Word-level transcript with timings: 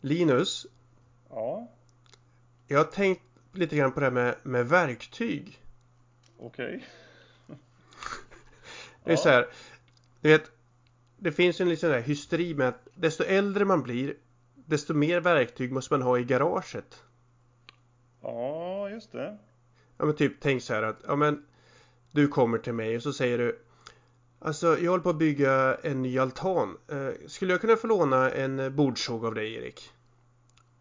Linus, 0.00 0.66
Ja, 1.30 1.68
jag 2.66 2.78
har 2.78 2.84
tänkt 2.84 3.22
lite 3.52 3.76
grann 3.76 3.92
på 3.92 4.00
det 4.00 4.06
här 4.06 4.12
med, 4.12 4.34
med 4.42 4.68
verktyg. 4.68 5.62
okej. 6.38 6.86
Det 9.04 9.12
är 9.12 9.16
så 9.16 9.28
här, 9.28 9.46
du 10.20 10.28
vet, 10.28 10.50
det 11.16 11.32
finns 11.32 11.60
en 11.60 11.68
liten 11.68 11.90
där 11.90 12.00
hysteri 12.00 12.54
med 12.54 12.68
att 12.68 12.88
desto 12.94 13.24
äldre 13.24 13.64
man 13.64 13.82
blir, 13.82 14.14
desto 14.54 14.94
mer 14.94 15.20
verktyg 15.20 15.72
måste 15.72 15.94
man 15.94 16.02
ha 16.02 16.18
i 16.18 16.24
garaget. 16.24 17.02
Ja, 18.22 18.90
just 18.90 19.12
det. 19.12 19.38
Ja 19.98 20.04
men 20.04 20.16
typ 20.16 20.32
tänk 20.40 20.62
så 20.62 20.74
här 20.74 20.82
att, 20.82 20.96
ja 21.06 21.16
men 21.16 21.46
du 22.10 22.28
kommer 22.28 22.58
till 22.58 22.72
mig 22.72 22.96
och 22.96 23.02
så 23.02 23.12
säger 23.12 23.38
du 23.38 23.58
Alltså 24.42 24.78
jag 24.78 24.90
håller 24.90 25.02
på 25.02 25.10
att 25.10 25.16
bygga 25.16 25.76
en 25.82 26.02
ny 26.02 26.18
altan. 26.18 26.76
Eh, 26.88 27.08
skulle 27.26 27.52
jag 27.52 27.60
kunna 27.60 27.76
få 27.76 27.86
låna 27.86 28.30
en 28.30 28.76
bordsåg 28.76 29.24
av 29.24 29.34
dig 29.34 29.54
Erik? 29.54 29.90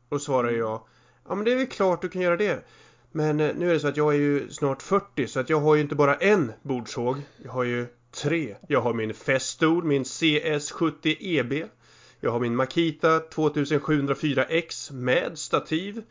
Och 0.09 0.21
svarar 0.21 0.51
jag 0.51 0.81
Ja 1.27 1.35
men 1.35 1.45
det 1.45 1.51
är 1.51 1.55
väl 1.55 1.67
klart 1.67 2.01
du 2.01 2.09
kan 2.09 2.21
göra 2.21 2.37
det. 2.37 2.65
Men 3.11 3.39
eh, 3.39 3.55
nu 3.55 3.69
är 3.69 3.73
det 3.73 3.79
så 3.79 3.87
att 3.87 3.97
jag 3.97 4.13
är 4.13 4.17
ju 4.17 4.49
snart 4.49 4.81
40 4.81 5.27
så 5.27 5.39
att 5.39 5.49
jag 5.49 5.59
har 5.59 5.75
ju 5.75 5.81
inte 5.81 5.95
bara 5.95 6.15
en 6.15 6.51
bordsåg. 6.61 7.21
Jag 7.43 7.51
har 7.51 7.63
ju 7.63 7.87
tre. 8.11 8.55
Jag 8.67 8.81
har 8.81 8.93
min 8.93 9.13
Festool, 9.13 9.83
min 9.83 10.03
CS70 10.03 11.17
EB. 11.19 11.69
Jag 12.19 12.31
har 12.31 12.39
min 12.39 12.55
Makita 12.55 13.19
2704X 13.19 14.93
med 14.93 15.37
stativ. 15.37 16.03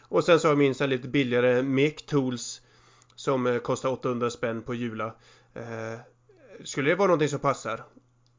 Och 0.00 0.24
sen 0.24 0.40
så 0.40 0.48
har 0.48 0.52
jag 0.52 0.58
min 0.58 0.74
så 0.74 0.86
lite 0.86 1.08
billigare 1.08 1.62
Mec 1.62 1.94
Tools 2.06 2.60
som 3.14 3.46
eh, 3.46 3.58
kostar 3.58 3.88
800 3.88 4.30
spänn 4.30 4.62
på 4.62 4.74
Jula. 4.74 5.14
Skulle 6.64 6.90
det 6.90 6.96
vara 6.96 7.06
någonting 7.06 7.28
som 7.28 7.40
passar? 7.40 7.84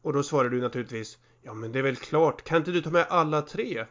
Och 0.02 0.14
då 0.14 0.24
svarar 0.24 0.50
du 0.50 0.62
naturligtvis 0.62 1.18
Ja 1.42 1.54
men 1.54 1.72
det 1.72 1.80
är 1.80 1.84
väl 1.84 1.96
klart, 1.96 2.44
kan 2.44 2.58
inte 2.58 2.72
du 2.72 2.82
ta 2.82 2.90
med 2.90 3.06
alla 3.10 3.42
tre? 3.42 3.86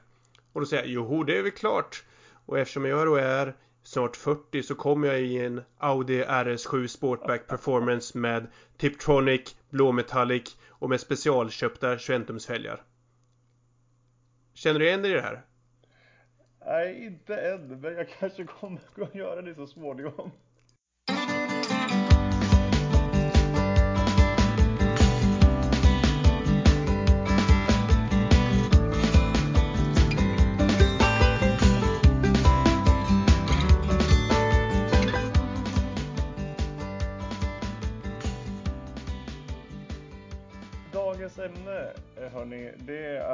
Och 0.53 0.61
då 0.61 0.67
säger 0.67 0.83
jag 0.83 0.93
Jo 0.93 1.25
det 1.25 1.39
är 1.39 1.43
väl 1.43 1.53
klart. 1.53 2.05
Och 2.47 2.59
eftersom 2.59 2.85
jag 2.85 3.07
då 3.07 3.17
är 3.17 3.55
snart 3.83 4.17
40 4.17 4.63
så 4.63 4.75
kommer 4.75 5.09
jag 5.09 5.21
i 5.21 5.39
en 5.39 5.63
Audi 5.79 6.25
RS7 6.25 6.87
Sportback 6.87 7.47
Performance 7.47 8.19
med 8.19 8.47
Tiptronic, 8.77 9.57
blåmetallic 9.71 10.57
och 10.69 10.89
med 10.89 11.01
specialköpta 11.01 11.97
21-tumsfälgar 11.97 12.81
Känner 14.55 14.81
du 14.81 14.87
igen 14.87 15.03
dig 15.03 15.11
i 15.11 15.15
det 15.15 15.23
här? 15.23 15.43
Nej, 16.67 17.07
inte 17.07 17.37
än, 17.37 17.81
men 17.81 17.95
jag 17.95 18.09
kanske 18.19 18.45
kommer 18.45 18.81
att 19.03 19.15
göra 19.15 19.43
det 19.43 19.55
så 19.55 19.67
småningom. 19.67 20.31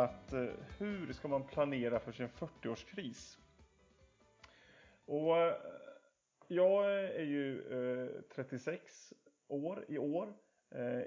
Att 0.08 0.32
eh, 0.32 0.48
hur 0.78 1.12
ska 1.12 1.28
man 1.28 1.46
planera 1.46 2.00
för 2.00 2.12
sin 2.12 2.28
40-årskris? 2.28 3.38
Och 5.04 5.36
eh, 5.36 5.54
jag 6.46 6.94
är 6.94 7.24
ju 7.24 7.60
eh, 8.06 8.22
36 8.34 9.12
år 9.48 9.84
i 9.88 9.98
år. 9.98 10.34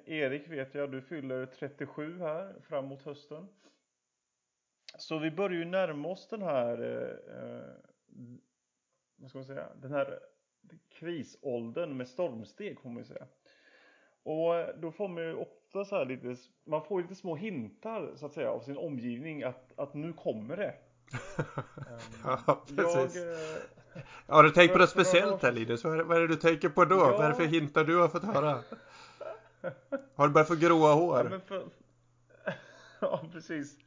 Erik 0.06 0.48
vet 0.48 0.76
jag, 0.76 0.92
du 0.92 1.02
fyller 1.02 1.46
37 1.46 2.20
här 2.20 2.56
framåt 2.62 3.02
hösten. 3.02 3.48
Så 4.98 5.20
vi 5.20 5.32
börjar 5.32 5.58
ju 5.58 5.66
närma 5.66 6.10
oss 6.10 6.28
den 6.28 6.42
här, 6.42 6.78
vad 9.16 9.30
ska 9.30 9.38
man 9.38 9.46
säga, 9.46 9.70
den 9.82 9.92
här 9.92 10.20
krisåldern 10.90 11.98
med 11.98 12.08
stormsteg 12.08 12.80
får 12.80 12.90
man 12.90 12.98
ju 12.98 13.04
säga. 13.04 13.28
Och 14.24 14.80
då 14.80 14.92
får 14.92 15.08
man 15.08 15.24
ju 15.24 15.34
ofta 15.72 15.90
så 15.90 15.98
här 15.98 16.06
lite, 16.06 16.36
man 16.66 16.86
får 16.86 17.02
lite 17.02 17.16
små 17.16 17.36
hintar 17.36 18.12
så 18.16 18.26
att 18.26 18.34
säga 18.34 18.52
av 18.52 18.62
sin 18.62 18.78
omgivning 18.78 19.44
att, 19.44 19.72
att 19.76 19.94
nu 19.94 20.14
kommer 20.14 20.58
det. 20.58 20.74
Ehm, 21.38 22.38
Ja, 22.48 22.64
precis. 22.76 23.16
Jag, 23.16 23.34
eh, 23.34 24.04
Har 24.28 24.44
du 24.44 24.50
tänkt 24.50 24.74
på 24.74 24.80
något 24.80 24.90
speciellt 24.90 25.44
här 25.44 25.52
Linus? 25.52 25.84
Vad 25.84 26.18
är, 26.18 26.20
det 26.20 26.28
du 26.28 26.36
tänker 26.36 26.70
på 26.70 26.86
då? 26.86 26.96
Ja. 26.96 27.12
Vad 27.12 27.26
är 27.26 27.30
det 27.30 27.36
för 27.36 27.46
hintar 27.46 27.84
du 27.84 27.98
har 27.98 28.08
fått 28.08 28.24
höra? 28.24 28.60
Har 30.16 30.28
du 30.28 30.34
börjat 30.34 30.48
få 30.48 30.56
gråa 30.56 30.90
ja, 30.90 30.94
hår? 30.94 31.28
men 31.30 31.42
för, 31.42 31.66
ja, 33.00 33.24
precis. 33.32 33.78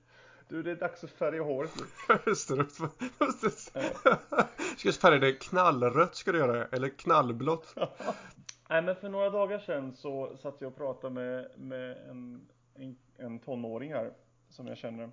Du, 0.48 0.62
det 0.62 0.70
är 0.70 0.76
dags 0.76 1.04
att 1.04 1.10
färga 1.10 1.42
håret 1.42 1.70
nu. 1.76 2.18
Just 2.26 2.48
det, 2.48 2.66
Ska 4.76 4.92
färga 4.92 5.18
det 5.18 5.32
knallrött 5.32 6.16
ska 6.16 6.32
du 6.32 6.38
göra, 6.38 6.66
eller 6.66 6.88
knallblått. 6.88 7.74
Nej, 8.68 8.82
men 8.82 8.96
för 8.96 9.08
några 9.08 9.30
dagar 9.30 9.58
sedan 9.58 9.92
så 9.92 10.36
satt 10.36 10.60
jag 10.60 10.68
och 10.68 10.76
pratade 10.76 11.14
med, 11.14 11.58
med 11.58 11.96
en, 12.10 12.48
en, 12.74 12.96
en 13.16 13.38
tonåring 13.38 13.92
här 13.92 14.12
som 14.48 14.66
jag 14.66 14.76
känner. 14.76 15.10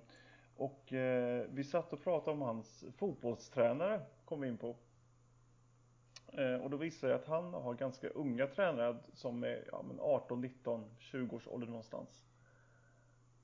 Och 0.56 0.92
eh, 0.92 1.46
vi 1.50 1.64
satt 1.64 1.92
och 1.92 2.02
pratade 2.02 2.36
om 2.36 2.42
hans 2.42 2.84
fotbollstränare, 2.96 4.00
kom 4.24 4.40
vi 4.40 4.48
in 4.48 4.58
på. 4.58 4.76
Eh, 6.32 6.54
och 6.54 6.70
då 6.70 6.76
visade 6.76 7.12
det 7.12 7.18
att 7.18 7.26
han 7.26 7.54
har 7.54 7.74
ganska 7.74 8.08
unga 8.08 8.46
tränare 8.46 8.96
som 9.12 9.44
är 9.44 9.64
ja, 9.72 9.82
men 9.88 10.00
18, 10.00 10.40
19, 10.40 10.90
20 10.98 11.36
års 11.36 11.48
ålder 11.48 11.66
någonstans. 11.66 12.26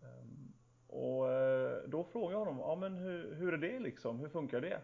Eh, 0.03 0.27
och 0.87 1.33
eh, 1.33 1.83
då 1.89 2.05
frågade 2.05 2.33
jag 2.33 2.39
honom, 2.39 2.59
ja 2.59 2.77
men 2.77 2.97
hur, 2.97 3.35
hur 3.35 3.55
är 3.55 3.59
det 3.59 3.79
liksom, 3.79 4.19
hur 4.19 4.29
funkar 4.29 4.61
det? 4.61 4.81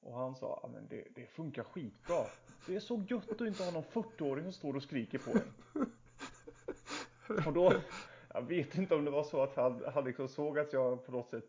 Och 0.00 0.18
han 0.18 0.34
sa, 0.34 0.60
ja 0.62 0.68
men 0.68 0.86
det, 0.88 1.04
det 1.14 1.26
funkar 1.26 1.62
skitbra. 1.62 2.24
Det 2.66 2.76
är 2.76 2.80
så 2.80 3.02
gött 3.08 3.30
att 3.32 3.40
inte 3.40 3.64
ha 3.64 3.70
någon 3.70 3.82
40-åring 3.82 4.44
som 4.44 4.52
står 4.52 4.76
och 4.76 4.82
skriker 4.82 5.18
på 5.18 5.30
en. 5.30 5.86
Och 7.46 7.52
då, 7.52 7.72
jag 8.34 8.42
vet 8.42 8.78
inte 8.78 8.94
om 8.94 9.04
det 9.04 9.10
var 9.10 9.24
så 9.24 9.42
att 9.42 9.56
han, 9.56 9.82
han 9.94 10.04
liksom 10.04 10.28
såg 10.28 10.58
att 10.58 10.72
jag 10.72 11.06
på 11.06 11.12
något 11.12 11.30
sätt 11.30 11.44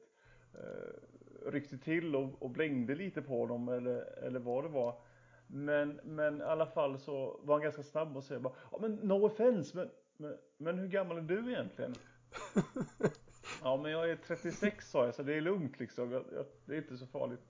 eh, 0.54 1.50
ryckte 1.52 1.78
till 1.78 2.16
och, 2.16 2.30
och 2.40 2.50
blängde 2.50 2.96
lite 2.96 3.22
på 3.22 3.40
honom 3.40 3.70
eller, 3.70 4.02
eller 4.24 4.40
vad 4.40 4.64
det 4.64 4.70
var. 4.70 4.96
Men, 5.48 6.00
men 6.04 6.42
i 6.42 6.44
alla 6.44 6.66
fall 6.66 7.00
så 7.00 7.40
var 7.44 7.56
han 7.56 7.64
ganska 7.64 7.84
snabb 7.84 8.18
och 8.18 8.24
säga 8.24 8.40
bara, 8.40 8.54
ja 8.72 8.78
men 8.82 8.96
no 8.96 9.26
offense, 9.26 9.78
men, 9.78 9.90
men, 10.18 10.38
men 10.58 10.80
hur 10.80 10.88
gammal 10.88 11.18
är 11.18 11.22
du 11.22 11.52
egentligen? 11.52 11.96
Ja 13.64 13.78
men 13.78 13.92
jag 13.92 14.10
är 14.10 14.16
36 14.16 14.92
sa 14.92 15.06
jag, 15.06 15.16
så 15.16 15.24
det 15.24 15.34
är 15.34 15.42
lugnt 15.42 15.80
liksom. 15.80 16.12
Jag, 16.12 16.24
jag, 16.34 16.46
det 16.66 16.74
är 16.74 16.78
inte 16.78 16.98
så 16.98 17.08
farligt. 17.08 17.42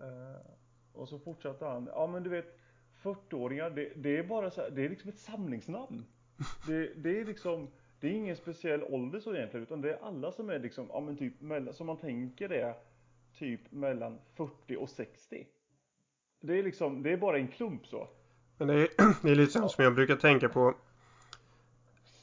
Eh, 0.00 0.50
och 0.92 1.08
så 1.08 1.18
fortsatte 1.18 1.64
han. 1.64 1.88
Ja 1.92 2.06
men 2.06 2.22
du 2.22 2.30
vet 2.30 2.58
40-åringar 3.02 3.70
det, 3.70 3.92
det 3.96 4.18
är 4.18 4.22
bara 4.22 4.50
så 4.50 4.60
här, 4.60 4.70
det 4.70 4.84
är 4.84 4.88
liksom 4.88 5.10
ett 5.10 5.18
samlingsnamn. 5.18 6.04
Det, 6.66 6.92
det 6.96 7.20
är 7.20 7.24
liksom 7.24 7.68
det 8.00 8.08
är 8.08 8.12
ingen 8.12 8.36
speciell 8.36 8.82
ålder 8.82 9.20
så 9.20 9.34
egentligen 9.34 9.62
utan 9.62 9.80
det 9.80 9.92
är 9.92 9.98
alla 10.02 10.32
som 10.32 10.50
är 10.50 10.58
liksom, 10.58 10.86
ja 10.92 11.00
men 11.00 11.16
typ 11.16 11.40
mellan, 11.40 11.74
som 11.74 11.86
man 11.86 11.96
tänker 11.96 12.48
det 12.48 12.74
typ 13.38 13.72
mellan 13.72 14.18
40 14.34 14.76
och 14.76 14.88
60. 14.88 15.46
Det 16.40 16.58
är 16.58 16.62
liksom, 16.62 17.02
det 17.02 17.12
är 17.12 17.16
bara 17.16 17.38
en 17.38 17.48
klump 17.48 17.86
så. 17.86 18.08
Men 18.58 18.68
det 18.68 18.74
är, 18.74 18.88
det 19.22 19.30
är 19.30 19.34
lite 19.34 19.52
sånt 19.52 19.70
som 19.70 19.84
jag 19.84 19.94
brukar 19.94 20.16
tänka 20.16 20.48
på. 20.48 20.74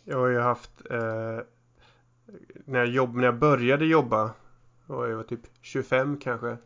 Jag 0.04 0.18
har 0.18 0.28
ju 0.28 0.40
haft 0.40 0.92
eh, 0.92 1.40
när, 2.66 2.80
jag 2.80 2.88
jobb, 2.88 3.16
när 3.16 3.24
jag 3.24 3.40
började 3.40 3.86
jobba 3.86 4.34
jag 4.88 5.16
var 5.16 5.24
typ 5.24 5.40
25 5.62 6.18
kanske. 6.18 6.58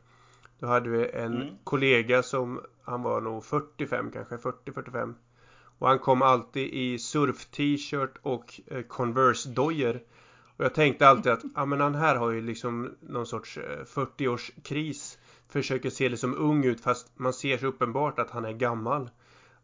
Då 0.59 0.67
hade 0.67 0.89
vi 0.89 1.09
en 1.09 1.41
Mm. 1.41 1.55
kollega 1.63 2.23
som 2.23 2.61
han 2.83 3.01
var 3.03 3.21
nog 3.21 3.45
45 3.45 4.11
kanske 4.11 4.35
40-45. 4.37 5.13
Och 5.79 5.87
han 5.87 5.99
kom 5.99 6.21
alltid 6.21 6.67
i 6.73 6.97
surf-t-shirt 6.99 8.17
och 8.21 8.61
eh, 8.67 8.81
Converse-dojor. 8.81 9.99
Och 10.57 10.65
jag 10.65 10.73
tänkte 10.73 11.07
alltid 11.07 11.31
att 11.31 11.43
ja 11.55 11.65
men 11.65 11.81
han 11.81 11.95
här 11.95 12.15
har 12.15 12.31
ju 12.31 12.41
liksom 12.41 12.95
någon 13.01 13.25
sorts 13.25 13.57
eh, 13.57 13.85
40-årskris. 13.85 15.17
Försöker 15.49 15.89
se 15.89 16.09
liksom 16.09 16.35
ung 16.37 16.65
ut 16.65 16.81
fast 16.81 17.11
man 17.19 17.33
ser 17.33 17.57
så 17.57 17.67
uppenbart 17.67 18.19
att 18.19 18.29
han 18.29 18.45
är 18.45 18.53
gammal. 18.53 19.09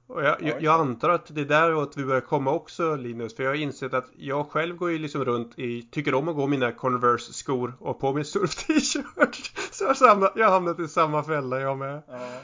Och 0.07 0.23
jag, 0.23 0.41
jag, 0.41 0.61
jag 0.61 0.79
antar 0.79 1.09
att 1.09 1.35
det 1.35 1.41
är 1.41 1.45
däråt 1.45 1.97
vi 1.97 2.05
börjar 2.05 2.21
komma 2.21 2.51
också 2.51 2.95
Linus. 2.95 3.35
För 3.35 3.43
jag 3.43 3.49
har 3.51 3.55
insett 3.55 3.93
att 3.93 4.09
jag 4.17 4.47
själv 4.49 4.75
går 4.75 4.91
ju 4.91 4.97
liksom 4.97 5.25
runt 5.25 5.59
i, 5.59 5.81
tycker 5.91 6.13
om 6.13 6.27
att 6.29 6.35
gå 6.35 6.43
i 6.43 6.47
mina 6.47 6.71
Converse-skor 6.71 7.73
och 7.79 7.99
på 7.99 8.13
min 8.13 8.23
surf-t-shirt. 8.23 9.57
Så 9.71 9.83
jag 9.83 9.87
har 9.95 10.07
hamnat, 10.07 10.31
jag 10.35 10.45
har 10.45 10.51
hamnat 10.53 10.79
i 10.79 10.87
samma 10.87 11.23
fälla 11.23 11.59
jag 11.59 11.77
med. 11.77 12.01
Ja. 12.07 12.41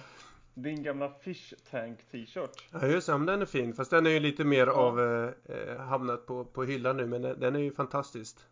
Din 0.53 0.83
gamla 0.83 1.09
fish 1.09 1.53
tank 1.71 1.99
t-shirt. 2.11 2.67
Ja 2.71 2.87
just 2.87 3.07
det, 3.07 3.13
den 3.13 3.41
är 3.41 3.45
fin. 3.45 3.73
Fast 3.73 3.91
den 3.91 4.05
är 4.05 4.09
ju 4.09 4.19
lite 4.19 4.43
mer 4.43 4.67
Ja. 4.67 4.73
av 4.73 4.99
eh, 4.99 5.29
eh, 5.45 5.77
hamnat 5.79 6.25
på, 6.25 6.45
på 6.45 6.63
hyllan 6.63 6.97
nu. 6.97 7.05
Men 7.07 7.21
den 7.21 7.39
den 7.39 7.55
är 7.55 7.59
ju 7.59 7.71
fantastiskt 7.71 8.45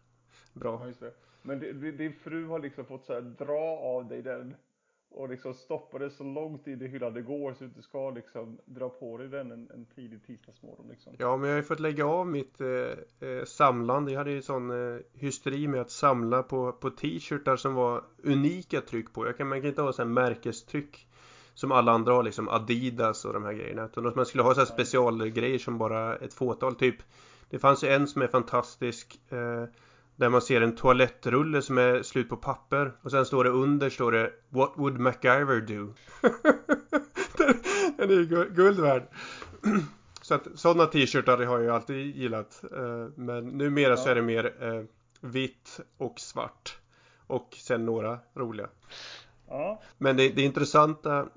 bra. 0.54 0.88
Ja. 1.02 1.08
Men 1.42 1.60
det- 1.60 1.74
det- 1.74 1.92
din 1.92 2.14
fru 2.24 2.48
har 2.48 2.60
liksom 2.60 2.86
fått 2.86 3.06
så 3.06 3.14
här, 3.14 3.22
dra 3.22 3.80
av 3.84 4.08
dig 4.08 4.22
den 4.22 4.56
och 5.10 5.30
liksom 5.30 5.54
stoppa 5.54 5.98
det 6.00 6.10
så 6.10 6.24
långt 6.24 6.68
i 6.68 6.88
hyllan 6.88 7.14
det 7.14 7.22
går 7.22 7.54
så 7.54 7.66
att 7.66 7.76
du 7.76 7.82
ska 7.82 8.10
liksom 8.10 8.58
dra 8.66 8.90
på 8.90 9.18
dig 9.18 9.28
den 9.28 9.52
en, 9.52 9.70
en 9.74 9.86
tidig 9.86 10.26
tisdagsmorgon 10.26 10.88
liksom. 10.90 11.16
Ja, 11.20 11.38
men 11.38 11.50
jag 11.50 11.56
har 11.56 11.62
ju 11.62 11.68
fått 11.68 11.80
lägga 11.80 12.06
av 12.06 12.28
mitt 12.28 12.62
eh, 12.62 13.30
eh, 13.30 13.44
samlande. 13.46 14.12
Jag 14.12 14.20
hade 14.20 14.32
ju 14.32 14.42
sån 14.42 14.72
eh, 14.72 15.00
hysteri 15.14 15.68
med 15.68 15.82
att 15.82 15.92
samla 15.92 16.44
på, 16.44 16.72
på 16.72 16.90
t-shirtar 16.90 17.56
som 17.56 17.74
var 17.74 18.04
unika 18.24 18.82
tryck 18.82 19.14
på. 19.14 19.26
Jag 19.26 19.38
kan, 19.38 19.48
man 19.48 19.62
kan 19.62 19.70
inte 19.70 19.82
ha 19.82 19.94
sån 19.94 20.08
här 20.08 20.14
märkestryck 20.14 21.08
som 21.54 21.72
alla 21.72 21.92
andra 21.92 22.14
har, 22.14 22.24
liksom 22.24 22.50
Adidas 22.50 23.26
och 23.26 23.34
de 23.34 23.44
här 23.44 23.54
grejerna. 23.54 23.86
Utan 23.86 24.14
man 24.16 24.26
skulle 24.26 24.44
ha 24.44 24.54
så 24.54 24.60
här 24.60 24.66
specialgrejer 24.66 25.60
som 25.60 25.78
bara 25.78 26.16
ett 26.16 26.34
fåtal. 26.34 26.76
Typ, 26.76 26.96
det 27.50 27.60
fanns 27.60 27.84
ju 27.84 27.88
en 27.88 28.08
som 28.08 28.22
är 28.22 28.28
fantastisk. 28.28 29.22
Eh, 29.30 29.64
där 30.18 30.30
man 30.30 30.42
ser 30.42 30.62
en 30.62 30.76
toalettrulle 30.76 31.62
som 31.62 31.78
är 31.78 32.04
slut 32.04 32.30
på 32.30 32.38
papper. 32.38 32.92
Och 33.02 33.12
sen 33.12 33.26
står 33.26 33.44
det 33.44 33.50
under 33.50 33.90
står 33.90 34.12
det 34.12 34.32
What 34.50 34.72
would 34.76 35.00
MacGyver 35.00 35.62
do? 35.62 35.94
den 37.98 38.10
är 38.10 38.14
ju 38.14 38.50
guld 38.50 38.80
värd. 38.80 39.04
Så 40.22 40.34
att 40.36 40.48
sådana 40.56 40.86
t-shirtar 40.86 41.46
har 41.46 41.60
jag 41.60 41.76
alltid 41.76 42.16
gillat. 42.16 42.64
Eh, 42.72 43.08
men 43.16 43.46
numera 43.48 43.90
ja. 43.90 43.98
så 43.98 44.10
är 44.10 44.16
det 44.16 44.22
mer 44.22 44.64
eh, 44.64 44.84
vitt 45.22 45.80
och 45.98 46.20
svart. 46.20 46.78
Och 47.28 47.56
sen 47.58 47.86
några 47.86 48.20
roliga. 48.34 48.70
Ja. 49.48 49.82
Men 49.98 50.18
det, 50.18 50.30
det 50.30 50.42
intressanta 50.42 51.28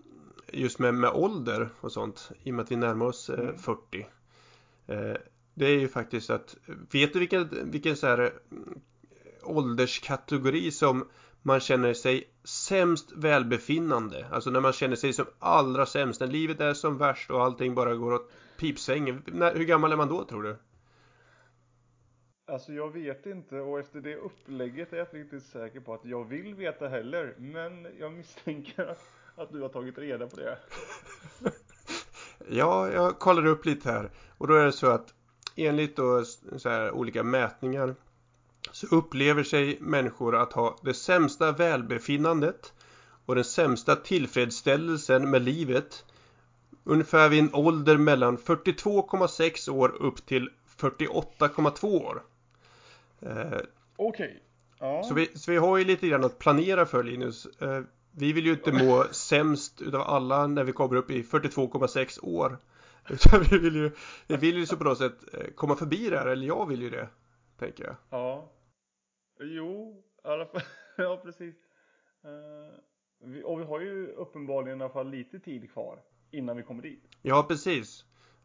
just 0.49 0.79
med, 0.79 0.95
med 0.95 1.11
ålder 1.11 1.69
och 1.81 1.93
sånt 1.93 2.31
i 2.43 2.51
och 2.51 2.55
med 2.55 2.63
att 2.63 2.71
vi 2.71 2.77
närmar 2.77 3.07
oss 3.07 3.31
eh, 3.31 3.55
40. 3.57 4.07
Det 5.61 5.67
är 5.67 5.79
ju 5.79 5.89
faktiskt 5.89 6.31
att, 6.31 6.57
vet 6.67 7.13
du 7.13 7.19
vilken, 7.19 7.71
vilken 7.71 7.97
så 7.97 8.07
här 8.07 8.33
ålderskategori 9.43 10.71
som 10.71 11.09
man 11.43 11.61
känner 11.61 11.95
sig 11.95 12.31
sämst 12.45 13.13
välbefinnande. 13.13 14.27
Alltså 14.31 14.51
när 14.51 14.61
man 14.61 14.73
känner 14.73 14.97
sig 14.97 15.13
som 15.13 15.27
allra 15.39 15.87
sämst. 15.87 16.21
När 16.21 16.27
livet 16.27 16.61
är 16.61 16.75
som 16.75 16.99
värst 16.99 17.31
och 17.31 17.43
allting 17.43 17.75
bara 17.75 17.95
går 17.95 18.13
åt 18.13 18.33
pipsängen. 18.59 19.23
hur 19.55 19.65
gammal 19.65 19.93
är 19.93 19.97
man 19.97 20.09
då 20.09 20.25
tror 20.25 20.43
du? 20.43 20.57
Alltså 22.47 22.73
jag 22.73 22.93
vet 22.93 23.27
inte 23.27 23.61
och 23.61 23.79
efter 23.79 24.01
det 24.01 24.17
upplägget 24.17 24.93
är 24.93 24.97
jag 24.97 25.07
inte 25.07 25.17
riktigt 25.17 25.43
säker 25.43 25.81
på 25.81 25.95
att 25.95 26.05
jag 26.05 26.25
vill 26.25 26.55
veta 26.55 26.89
heller. 26.89 27.35
Men 27.39 27.87
jag 27.99 28.13
misstänker 28.13 28.87
att, 28.87 29.03
att 29.35 29.53
du 29.53 29.61
har 29.61 29.69
tagit 29.69 29.99
reda 29.99 30.27
på 30.27 30.37
det. 30.37 30.59
ja, 32.49 32.93
jag 32.93 33.19
kollar 33.19 33.47
upp 33.47 33.65
lite 33.65 33.91
här. 33.91 34.11
Och 34.39 34.47
då 34.47 34.55
är 34.55 34.65
det 34.65 34.73
så 34.73 34.87
att 34.87 35.15
enligt 35.57 35.97
då 35.97 36.25
här, 36.65 36.91
olika 36.91 37.23
mätningar 37.23 37.95
så 38.73 38.87
upplever 38.97 39.43
sig 39.43 39.79
människor 39.81 40.37
att 40.37 40.53
ha 40.53 40.79
det 40.83 40.95
sämsta 40.95 41.53
välbefinnandet 41.53 42.73
och 43.27 43.35
den 43.35 43.45
sämsta 43.45 43.97
tillfredsställelsen 43.97 45.31
med 45.31 45.43
livet 45.43 46.05
ungefär 46.85 47.29
vid 47.29 47.39
en 47.39 47.55
ålder 47.55 47.97
mellan 47.97 48.39
42,6 48.39 49.71
år 49.71 49.89
upp 49.89 50.27
till 50.27 50.51
48,2 50.79 51.85
år. 51.85 52.23
Eh, 53.21 53.31
Okej. 53.47 53.67
Okay. 53.97 54.31
Ja. 54.79 55.03
Så, 55.03 55.15
vi, 55.15 55.39
så 55.39 55.51
vi 55.51 55.57
har 55.57 55.77
ju 55.77 55.85
lite 55.85 56.09
grann 56.09 56.25
att 56.25 56.39
planera 56.39 56.87
för 56.87 57.03
Linus. 57.03 57.47
Eh, 57.47 57.83
vi 58.13 58.33
vill 58.33 58.47
ju 58.47 58.53
inte 58.53 58.73
må 58.73 59.05
sämst 59.11 59.83
utav 59.83 60.01
alla 60.01 60.47
när 60.47 60.65
vi 60.65 60.73
kommer 60.73 60.97
upp 60.97 61.11
i 61.11 61.23
42,6 61.23 62.19
år. 62.23 62.59
Utan 63.09 63.43
vi 63.51 63.59
vill 63.59 63.77
ju, 63.77 63.91
vi 64.27 64.37
vill 64.37 64.57
ju 64.57 64.67
så 64.67 64.77
på 64.77 64.85
något 64.85 64.99
sätt 64.99 65.35
eh, 65.35 65.47
komma 65.55 65.77
förbi 65.77 66.11
det 66.11 66.19
här, 66.19 66.27
eller 66.27 66.47
jag 66.47 66.67
vill 66.67 66.83
ju 66.83 66.91
det. 66.91 67.09
Tänker 67.59 67.85
jag. 67.85 67.97
Ja. 68.11 68.53
Jo, 69.41 70.03
i 70.25 70.29
alla 70.29 70.47
fall. 70.47 70.63
ja, 70.97 71.21
precis. 71.25 71.55
Uh, 72.25 73.31
vi, 73.31 73.43
och 73.43 73.61
vi 73.61 73.65
har 73.65 73.81
ju 73.81 74.07
uppenbarligen 74.07 74.81
i 74.81 74.85
alla 74.85 74.93
fall 74.93 75.11
lite 75.11 75.39
tid 75.39 75.73
kvar 75.73 75.99
innan 76.31 76.57
vi 76.57 76.63
kommer 76.63 76.83
dit. 76.83 77.05
Ja, 77.23 77.43
precis. 77.49 78.05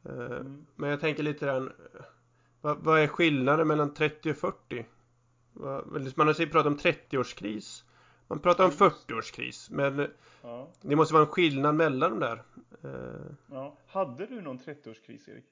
Uh, 0.10 0.22
mm. 0.22 0.66
Men 0.76 0.90
jag 0.90 1.00
tänker 1.00 1.24
lite 1.24 1.46
grann. 1.46 1.72
Vad, 2.62 2.78
vad, 2.78 3.00
är 3.00 3.08
skillnaden 3.08 3.68
mellan 3.68 3.94
30 3.94 4.32
och 4.32 4.38
40? 4.38 4.86
Man 5.54 6.28
har 6.28 6.46
pratat 6.46 6.66
om 6.66 6.78
30-årskris. 6.78 7.84
Man 8.28 8.40
pratar 8.40 8.66
om 8.66 8.72
40-årskris. 8.72 9.68
Men 9.72 10.08
ja. 10.42 10.72
det 10.82 10.96
måste 10.96 11.14
vara 11.14 11.26
en 11.26 11.32
skillnad 11.32 11.76
mellan 11.76 12.12
de 12.12 12.20
där. 12.20 12.44
Uh, 12.86 12.92
ja. 13.52 13.78
Hade 13.88 14.26
du 14.26 14.42
någon 14.42 14.60
30-årskris, 14.60 15.30
Erik? 15.30 15.46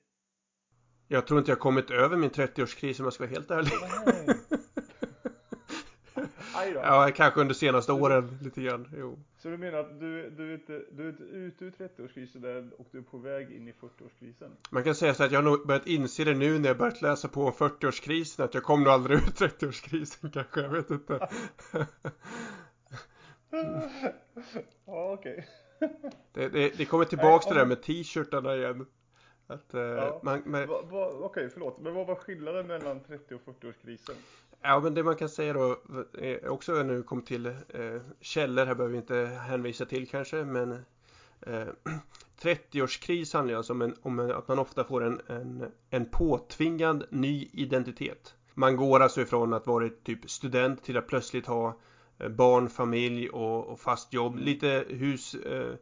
Jag 1.07 1.27
tror 1.27 1.39
inte 1.39 1.51
jag 1.51 1.59
kommit 1.59 1.91
över 1.91 2.17
min 2.17 2.29
30-årskris 2.29 2.99
om 2.99 3.03
jag 3.03 3.13
ska 3.13 3.23
vara 3.23 3.31
helt 3.31 3.51
ärlig. 3.51 3.71
ja, 6.75 7.11
kanske 7.15 7.41
under 7.41 7.53
senaste 7.53 7.91
du, 7.91 7.99
åren 7.99 8.37
lite 8.41 8.61
grann. 8.61 8.87
Jo. 8.97 9.19
Så 9.37 9.49
du 9.49 9.57
menar 9.57 9.77
att 9.77 9.99
du, 9.99 10.29
du, 10.29 10.49
är, 10.49 10.53
inte, 10.53 10.81
du 10.91 11.05
är 11.05 11.09
inte 11.09 11.23
ute 11.23 11.65
ur 11.65 11.71
30-årskrisen 11.71 12.71
och 12.71 12.87
du 12.91 12.97
är 12.97 13.01
på 13.01 13.17
väg 13.17 13.51
in 13.51 13.67
i 13.67 13.71
40-årskrisen? 13.71 14.49
Man 14.69 14.83
kan 14.83 14.95
säga 14.95 15.13
så 15.13 15.23
att 15.23 15.31
jag 15.31 15.39
har 15.39 15.49
nog 15.49 15.67
börjat 15.67 15.87
inse 15.87 16.23
det 16.23 16.33
nu 16.33 16.59
när 16.59 16.67
jag 16.67 16.77
börjat 16.77 17.01
läsa 17.01 17.27
på 17.27 17.45
om 17.45 17.53
40-årskrisen 17.53 18.43
att 18.43 18.53
jag 18.53 18.63
kommer 18.63 18.83
nog 18.83 18.93
aldrig 18.93 19.17
ur 19.17 19.21
30-årskrisen 19.21 20.31
kanske, 20.33 20.61
jag 20.61 20.69
vet 20.69 20.91
inte. 20.91 21.29
ja, 24.85 25.13
okej. 25.13 25.47
Det, 26.33 26.49
det, 26.49 26.77
det, 26.77 26.85
kommer 26.85 27.05
tillbaks 27.05 27.45
till 27.45 27.55
det 27.55 27.61
där 27.61 27.67
med 27.67 27.81
t-shirtarna 27.83 28.55
igen. 28.55 28.85
Att, 29.47 29.73
eh, 29.73 29.81
ja. 29.81 30.21
Okej, 30.23 30.67
okay, 31.23 31.49
förlåt. 31.49 31.79
Men 31.79 31.93
vad 31.93 32.07
var 32.07 32.15
skillnaden 32.15 32.67
mellan 32.67 32.99
30 32.99 33.35
och 33.35 33.41
40-årskrisen? 33.41 34.15
Ja, 34.61 34.79
men 34.79 34.93
det 34.93 35.03
man 35.03 35.15
kan 35.15 35.29
säga 35.29 35.53
då 35.53 35.77
är 36.13 36.47
också 36.47 36.73
nu 36.73 37.03
kom 37.03 37.21
till 37.21 37.45
eh, 37.45 37.53
källor 38.21 38.65
här 38.65 38.75
behöver 38.75 38.91
vi 38.91 38.97
inte 38.97 39.15
hänvisa 39.47 39.85
till 39.85 40.07
kanske, 40.07 40.43
men 40.43 40.71
eh, 41.41 41.67
30-årskris 42.41 43.33
handlar 43.33 43.55
alltså 43.55 43.73
om, 43.73 43.81
en, 43.81 43.95
om 44.01 44.19
en, 44.19 44.31
att 44.31 44.47
man 44.47 44.59
ofta 44.59 44.83
får 44.83 45.03
en, 45.03 45.21
en, 45.27 45.71
en 45.89 46.05
påtvingad 46.05 47.05
ny 47.09 47.49
identitet. 47.53 48.35
Man 48.53 48.75
går 48.75 48.99
alltså 48.99 49.21
ifrån 49.21 49.53
att 49.53 49.67
vara 49.67 49.89
typ 50.03 50.29
student 50.29 50.83
till 50.83 50.97
att 50.97 51.07
plötsligt 51.07 51.45
ha 51.45 51.67
eh, 51.67 51.73
barn, 52.17 52.69
familj 52.69 53.29
och, 53.29 53.67
och 53.67 53.79
fast 53.79 54.13
jobb. 54.13 54.33
Mm. 54.33 54.45
Lite 54.45 54.85
hus, 54.89 55.35
eh, 55.35 55.75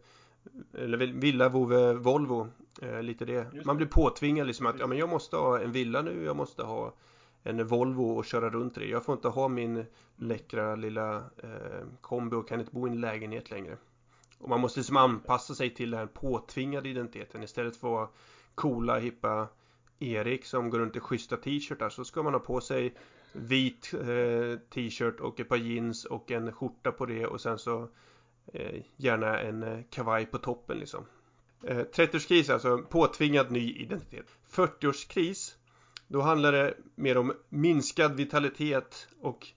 eller 0.73 0.97
villa, 0.97 1.49
vove, 1.49 1.93
Volvo. 1.93 2.47
Eh, 2.81 3.03
lite 3.03 3.25
det. 3.25 3.65
Man 3.65 3.77
blir 3.77 3.87
påtvingad 3.87 4.47
liksom 4.47 4.65
att 4.65 4.79
ja, 4.79 4.87
men 4.87 4.97
jag 4.97 5.09
måste 5.09 5.35
ha 5.35 5.59
en 5.59 5.71
villa 5.71 6.01
nu, 6.01 6.23
jag 6.23 6.35
måste 6.35 6.63
ha 6.63 6.93
en 7.43 7.67
Volvo 7.67 8.03
och 8.03 8.25
köra 8.25 8.49
runt 8.49 8.77
i. 8.77 8.91
Jag 8.91 9.05
får 9.05 9.15
inte 9.15 9.27
ha 9.27 9.47
min 9.47 9.85
läckra 10.15 10.75
lilla 10.75 11.15
eh, 11.17 11.85
kombi 12.01 12.35
och 12.35 12.47
kan 12.47 12.59
inte 12.59 12.71
bo 12.71 12.87
i 12.87 12.91
en 12.91 13.01
lägenhet 13.01 13.51
längre. 13.51 13.77
Och 14.39 14.49
man 14.49 14.61
måste 14.61 14.79
liksom 14.79 14.97
anpassa 14.97 15.55
sig 15.55 15.73
till 15.73 15.91
den 15.91 15.99
här 15.99 16.07
påtvingade 16.07 16.89
identiteten. 16.89 17.43
Istället 17.43 17.77
för 17.77 17.87
att 17.87 17.93
vara 17.93 18.07
coola, 18.55 18.99
hippa 18.99 19.47
Erik 19.99 20.45
som 20.45 20.69
går 20.69 20.79
runt 20.79 20.95
i 20.95 20.99
schyssta 20.99 21.37
t-shirtar 21.37 21.89
så 21.89 22.05
ska 22.05 22.23
man 22.23 22.33
ha 22.33 22.39
på 22.39 22.61
sig 22.61 22.95
vit 23.33 23.93
eh, 23.93 24.59
t-shirt 24.73 25.19
och 25.19 25.39
ett 25.39 25.49
par 25.49 25.57
jeans 25.57 26.05
och 26.05 26.31
en 26.31 26.51
skjorta 26.51 26.91
på 26.91 27.05
det 27.05 27.25
och 27.25 27.41
sen 27.41 27.57
så 27.57 27.89
eh, 28.53 28.81
gärna 28.95 29.39
en 29.39 29.63
eh, 29.63 29.79
kavaj 29.89 30.25
på 30.25 30.37
toppen 30.37 30.77
liksom. 30.77 31.05
Eh, 31.63 31.77
30-årskris 31.77 32.53
alltså 32.53 32.77
påtvingad 32.77 33.51
ny 33.51 33.73
identitet. 33.73 34.25
40-årskris 34.49 35.55
då 36.07 36.21
handlar 36.21 36.51
det 36.51 36.73
mer 36.95 37.17
om 37.17 37.33
minskad 37.49 38.15
vitalitet 38.15 39.07
och 39.21 39.47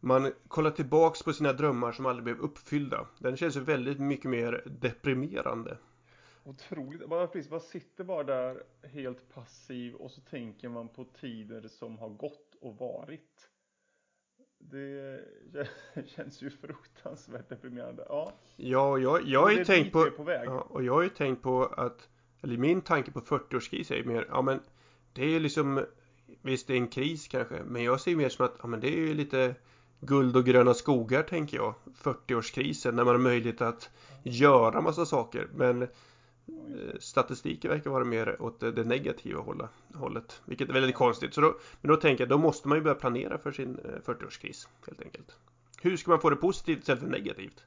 man 0.00 0.32
kollar 0.48 0.70
tillbaks 0.70 1.22
på 1.22 1.32
sina 1.32 1.52
drömmar 1.52 1.92
som 1.92 2.06
aldrig 2.06 2.24
blev 2.24 2.38
uppfyllda. 2.38 3.06
Den 3.18 3.36
känns 3.36 3.56
ju 3.56 3.60
väldigt 3.60 3.98
mycket 3.98 4.30
mer 4.30 4.62
deprimerande. 4.80 5.78
Otroligt. 6.44 7.08
Man, 7.08 7.28
precis, 7.28 7.50
man 7.50 7.60
sitter 7.60 8.04
bara 8.04 8.24
där 8.24 8.62
helt 8.82 9.34
passiv 9.34 9.94
och 9.94 10.10
så 10.10 10.20
tänker 10.20 10.68
man 10.68 10.88
på 10.88 11.04
tider 11.04 11.68
som 11.68 11.98
har 11.98 12.08
gått 12.08 12.51
och 12.62 12.76
varit. 12.76 13.48
Det 14.58 15.68
känns 16.06 16.42
ju 16.42 16.50
fruktansvärt 16.50 17.48
deprimerande. 17.48 18.06
Ja, 18.08 18.32
ja 18.56 18.98
jag, 18.98 19.22
jag 19.26 19.42
har 19.42 19.50
ju 19.50 19.64
tänkt 19.64 19.92
på, 19.92 20.10
på 20.10 20.30
ja, 20.30 20.60
och 20.60 20.84
jag 20.84 20.92
har 20.92 21.02
ju 21.02 21.08
tänkt 21.08 21.42
på 21.42 21.64
att, 21.66 22.08
eller 22.42 22.56
min 22.56 22.80
tanke 22.80 23.10
på 23.10 23.20
40-årskris 23.20 23.92
är 23.92 24.04
mer, 24.04 24.26
ja 24.28 24.42
men 24.42 24.60
det 25.12 25.22
är 25.22 25.28
ju 25.28 25.40
liksom 25.40 25.84
Visst, 26.42 26.66
det 26.66 26.72
är 26.72 26.76
en 26.76 26.88
kris 26.88 27.28
kanske, 27.28 27.62
men 27.64 27.84
jag 27.84 28.00
ser 28.00 28.16
mer 28.16 28.28
som 28.28 28.46
att 28.46 28.54
ja, 28.62 28.66
men 28.66 28.80
det 28.80 28.88
är 28.88 28.98
ju 28.98 29.14
lite 29.14 29.54
guld 30.00 30.36
och 30.36 30.44
gröna 30.44 30.74
skogar 30.74 31.22
tänker 31.22 31.56
jag. 31.56 31.74
40-årskrisen 32.02 32.92
när 32.92 33.04
man 33.04 33.14
har 33.14 33.22
möjlighet 33.22 33.60
att 33.60 33.90
göra 34.22 34.80
massa 34.80 35.06
saker. 35.06 35.48
Men 35.54 35.88
statistiken 37.00 37.70
verkar 37.70 37.90
vara 37.90 38.04
mer 38.04 38.42
åt 38.42 38.60
det, 38.60 38.84
negativa 38.84 39.68
hållet. 39.94 40.42
Vilket 40.44 40.68
är 40.68 40.72
väldigt 40.72 40.94
konstigt. 40.94 41.34
Så 41.34 41.40
då, 41.40 41.58
men 41.80 41.88
då 41.88 41.96
tänker 41.96 42.24
jag, 42.24 42.28
då 42.28 42.38
måste 42.38 42.68
man 42.68 42.78
ju 42.78 42.82
börja 42.82 42.94
planera 42.94 43.38
för 43.38 43.52
sin 43.52 43.76
40-årskris 44.04 44.66
eh, 44.66 44.86
helt 44.86 45.02
enkelt. 45.02 45.38
Hur 45.82 45.96
ska 45.96 46.10
man 46.10 46.20
få 46.20 46.30
det 46.30 46.36
positivt 46.36 46.78
istället 46.78 47.02
för 47.02 47.10
negativt? 47.10 47.64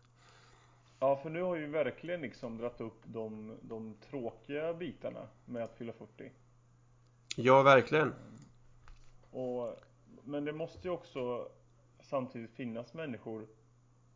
Ja, 1.00 1.16
för 1.16 1.30
nu 1.30 1.42
har 1.42 1.56
ju 1.56 1.68
verkligen 1.68 2.22
liksom 2.22 2.58
dratt 2.58 2.82
upp 2.82 3.02
de, 3.04 3.54
de 3.62 3.96
tråkiga 4.10 4.74
bitarna 4.74 5.28
med 5.46 5.64
att 5.64 5.78
fylla 5.78 5.94
40. 5.94 6.32
Ja, 7.36 7.64
verkligen. 7.64 8.14
Och, 9.32 9.76
men 10.24 10.46
det 10.46 10.54
måste 10.54 10.88
ju 10.88 10.94
också 10.94 11.50
samtidigt 12.02 12.52
finnas 12.52 12.94
människor 12.94 13.48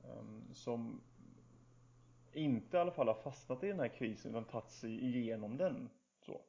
um, 0.03 0.43
som 0.53 1.01
inte 2.33 2.77
i 2.77 2.79
alla 2.79 2.91
fall 2.91 3.07
har 3.07 3.13
fastnat 3.13 3.63
i 3.63 3.67
den 3.67 3.79
här 3.79 3.87
krisen 3.87 4.31
utan 4.31 4.43
tagit 4.43 4.71
sig 4.71 5.05
igenom 5.05 5.57
den. 5.57 5.89
Så. 6.25 6.41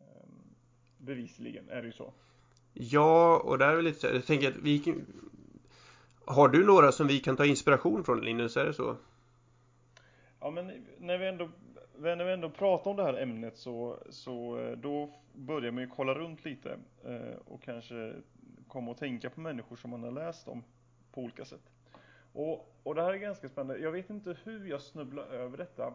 Ehm, 0.00 0.54
bevisligen 0.98 1.68
är 1.68 1.82
det 1.82 1.86
ju 1.86 1.92
så. 1.92 2.12
Ja, 2.72 3.42
och 3.44 3.58
där 3.58 3.68
är 3.68 3.76
väl 3.76 3.84
lite 3.84 4.00
så 4.00 4.06
jag 4.06 4.26
tänker 4.26 4.48
att 4.48 4.56
vi 4.56 5.04
Har 6.24 6.48
du 6.48 6.66
några 6.66 6.92
som 6.92 7.06
vi 7.06 7.20
kan 7.20 7.36
ta 7.36 7.46
inspiration 7.46 8.04
från 8.04 8.20
Linus, 8.20 8.56
är 8.56 8.64
det 8.64 8.74
så? 8.74 8.96
Ja 10.40 10.50
men 10.50 10.86
när 10.98 11.18
vi 11.18 11.26
ändå, 11.26 11.48
när 11.98 12.24
vi 12.24 12.32
ändå 12.32 12.50
pratar 12.50 12.90
om 12.90 12.96
det 12.96 13.02
här 13.02 13.14
ämnet 13.22 13.56
så, 13.56 13.98
så 14.10 14.58
eh, 14.60 14.78
då 14.78 15.10
börjar 15.32 15.72
man 15.72 15.82
ju 15.82 15.90
kolla 15.90 16.14
runt 16.14 16.44
lite 16.44 16.78
eh, 17.04 17.36
och 17.44 17.62
kanske 17.62 18.14
komma 18.68 18.90
och 18.90 18.98
tänka 18.98 19.30
på 19.30 19.40
människor 19.40 19.76
som 19.76 19.90
man 19.90 20.02
har 20.02 20.10
läst 20.10 20.48
om 20.48 20.64
på 21.12 21.20
olika 21.20 21.44
sätt. 21.44 21.70
Och, 22.32 22.74
och 22.82 22.94
det 22.94 23.02
här 23.02 23.12
är 23.12 23.16
ganska 23.16 23.48
spännande. 23.48 23.82
Jag 23.82 23.92
vet 23.92 24.10
inte 24.10 24.36
hur 24.44 24.66
jag 24.66 24.80
snubblade 24.80 25.28
över 25.28 25.58
detta. 25.58 25.94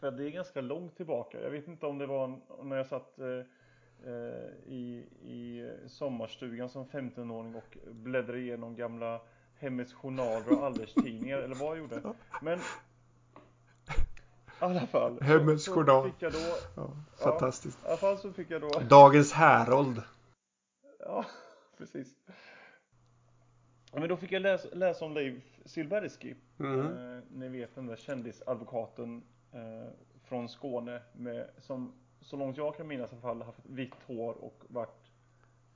För 0.00 0.10
det 0.10 0.24
är 0.24 0.30
ganska 0.30 0.60
långt 0.60 0.96
tillbaka. 0.96 1.40
Jag 1.42 1.50
vet 1.50 1.68
inte 1.68 1.86
om 1.86 1.98
det 1.98 2.06
var 2.06 2.40
när 2.62 2.76
jag 2.76 2.86
satt 2.86 3.18
eh, 3.18 3.26
eh 3.26 4.48
i, 4.66 5.06
i 5.22 5.70
sommarstugan 5.86 6.68
som 6.68 6.86
15-åring 6.86 7.54
och 7.54 7.78
bläddrade 7.90 8.38
igenom 8.38 8.76
gamla 8.76 9.20
Hemmets 9.58 9.92
Journaler 9.92 10.52
och 10.52 10.64
Allerstidningar 10.64 11.38
eller 11.38 11.54
vad 11.54 11.68
jag 11.68 11.78
gjorde. 11.78 12.14
Men 12.42 12.58
i 12.58 12.62
alla 14.58 14.86
fall. 14.86 15.20
Hemmets 15.20 15.68
Journal. 15.68 16.10
Fick 16.10 16.22
jag 16.22 16.32
då, 16.32 16.38
ja, 16.76 16.90
fantastiskt. 17.18 17.78
Ja, 17.82 17.88
I 17.88 17.90
alla 17.90 17.96
fall 17.96 18.18
så 18.18 18.32
fick 18.32 18.50
jag 18.50 18.60
då. 18.60 18.68
Dagens 18.88 19.32
Härold. 19.32 20.02
Ja, 20.98 21.24
precis. 21.78 22.08
Men 24.00 24.08
då 24.08 24.16
fick 24.16 24.32
jag 24.32 24.42
läsa, 24.42 24.68
läsa 24.72 25.04
om 25.04 25.14
Leif 25.14 25.60
Silbersky. 25.64 26.34
Mm. 26.58 26.80
Eh, 26.80 27.22
ni 27.30 27.48
vet 27.48 27.74
den 27.74 27.86
där 27.86 27.96
kändisadvokaten 27.96 29.22
eh, 29.52 29.88
från 30.24 30.48
Skåne 30.48 31.02
med, 31.12 31.50
som 31.58 31.92
så 32.20 32.36
långt 32.36 32.56
jag 32.56 32.76
kan 32.76 32.86
minnas 32.86 33.12
i 33.12 33.14
alla 33.14 33.22
fall 33.22 33.42
haft 33.42 33.60
vitt 33.62 33.94
hår 34.06 34.32
och 34.32 34.64
varit 34.68 35.10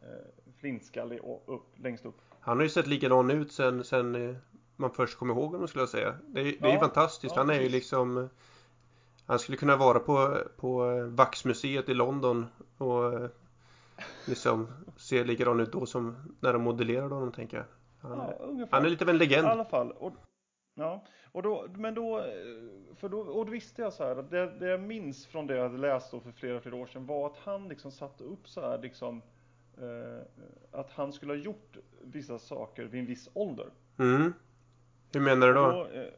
eh, 0.03 0.53
flintskallig 0.57 1.25
och 1.25 1.55
upp, 1.55 1.67
längst 1.77 2.07
upp. 2.07 2.21
Han 2.41 2.57
har 2.57 2.65
ju 2.65 2.71
sett 2.71 2.87
likadan 2.87 3.31
ut 3.31 3.53
sen, 3.53 3.85
sen 3.85 4.15
eh, 4.15 4.37
man 4.77 4.91
först 4.91 5.19
kom 5.19 5.31
ihåg 5.31 5.53
honom 5.53 5.69
skulle 5.69 5.83
jag 5.83 5.89
säga. 5.89 6.15
Det, 6.27 6.43
det 6.43 6.69
är 6.69 6.73
ju 6.73 6.79
fantastiskt. 6.79 7.37
Ja, 7.37 7.41
han 7.41 7.51
är 7.51 7.55
precis. 7.55 7.69
ju 7.69 7.77
liksom 7.77 8.29
Han 9.27 9.39
skulle 9.39 9.59
kunna 9.59 9.77
vara 9.77 9.99
på, 9.99 10.39
på 10.57 11.01
Vaxmuseet 11.11 11.89
i 11.89 11.95
London 11.95 12.47
och 12.79 13.13
eh, 13.13 13.31
liksom 14.27 14.69
se 14.97 15.25
likadan 15.25 15.61
ut 15.61 15.73
då 15.73 15.87
som 15.87 16.17
när 16.41 16.53
de 16.53 16.63
modellerade 16.63 17.15
honom 17.15 17.33
tänker 17.33 17.57
jag. 17.57 17.67
Han, 18.01 18.19
ja, 18.59 18.67
han 18.71 18.85
är 18.85 18.91
lite 18.91 19.05
av 19.05 19.11
en 19.11 19.19
legend. 19.19 19.47
I 19.47 19.51
alla 19.51 19.65
fall. 19.65 19.93
Och, 19.93 20.13
ja, 20.75 21.05
och 21.33 21.43
då, 21.43 21.67
men 21.75 21.95
då, 21.95 22.25
för 22.97 23.09
då, 23.09 23.21
och 23.21 23.47
då 23.47 23.53
visste 23.53 23.83
jag 23.83 23.93
så 23.93 24.05
här 24.05 24.17
att 24.17 24.31
det, 24.31 24.59
det 24.59 24.67
jag 24.67 24.81
minns 24.81 25.27
från 25.27 25.47
det 25.47 25.57
jag 25.57 25.63
hade 25.63 25.79
läst 25.79 26.11
då 26.11 26.21
för 26.21 26.33
flera, 26.33 26.61
flera 26.61 26.77
år 26.77 26.87
sedan 26.87 27.07
var 27.07 27.27
att 27.27 27.37
han 27.37 27.69
liksom 27.69 27.91
satte 27.91 28.25
upp 28.25 28.49
så 28.49 28.61
här 28.61 28.79
liksom 28.79 29.23
eh, 29.79 30.23
att 30.73 30.91
han 30.91 31.13
skulle 31.13 31.33
ha 31.33 31.39
gjort 31.39 31.77
vissa 32.03 32.39
saker 32.39 32.85
vid 32.85 33.01
en 33.01 33.07
viss 33.07 33.29
ålder. 33.35 33.67
Mm. 33.99 34.33
Hur 35.13 35.21
menar 35.21 35.47
du 35.47 35.55
då? 35.55 35.71
då 35.71 35.87
eh, 35.87 36.09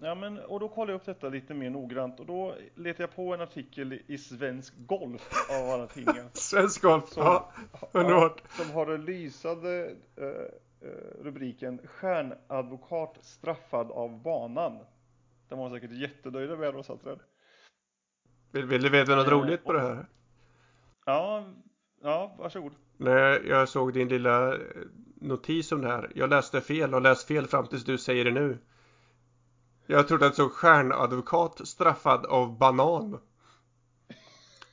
ja, 0.00 0.14
men, 0.14 0.38
och 0.38 0.60
då 0.60 0.68
kollade 0.68 0.92
jag 0.92 1.00
upp 1.00 1.06
detta 1.06 1.28
lite 1.28 1.54
mer 1.54 1.70
noggrant 1.70 2.20
och 2.20 2.26
då 2.26 2.54
letade 2.74 3.02
jag 3.02 3.14
på 3.14 3.34
en 3.34 3.40
artikel 3.40 4.00
i 4.06 4.18
Svensk 4.18 4.74
Golf 4.76 5.50
av 5.50 5.70
alla 5.70 5.86
tidningar. 5.86 6.28
Svensk 6.32 6.82
Golf, 6.82 7.08
som, 7.08 7.22
ja, 7.22 7.52
underbart. 7.92 8.42
Som 8.50 8.70
har 8.70 8.86
den 8.86 9.04
lysande 9.04 9.94
eh, 10.16 10.26
rubriken 11.20 11.80
Stjärnadvokat 11.86 13.18
straffad 13.22 13.90
av 13.90 14.22
banan. 14.22 14.78
Den 15.48 15.58
var 15.58 15.70
säkert 15.70 15.92
jättenöjda 15.92 16.56
med 16.56 16.68
att 16.68 17.04
den. 17.04 17.18
Vill, 18.50 18.64
vill 18.66 18.82
du 18.82 18.88
veta 18.88 19.16
något 19.16 19.26
eh, 19.26 19.30
roligt 19.30 19.64
på 19.64 19.72
det 19.72 19.80
här? 19.80 20.06
Ja, 21.04 21.44
ja, 22.02 22.34
varsågod. 22.38 22.72
När 22.96 23.44
jag 23.48 23.68
såg 23.68 23.92
din 23.92 24.08
lilla 24.08 24.54
eh, 24.54 24.60
notis 25.14 25.72
om 25.72 25.80
det 25.80 25.88
här. 25.88 26.12
Jag 26.14 26.30
läste 26.30 26.60
fel 26.60 26.94
och 26.94 27.02
läst 27.02 27.26
fel 27.26 27.46
fram 27.46 27.66
tills 27.66 27.84
du 27.84 27.98
säger 27.98 28.24
det 28.24 28.30
nu. 28.30 28.58
Jag 29.86 30.08
trodde 30.08 30.26
att 30.26 30.32
det 30.32 30.34
stod 30.34 30.52
stjärnadvokat 30.52 31.68
straffad 31.68 32.26
av 32.26 32.58
banan. 32.58 33.18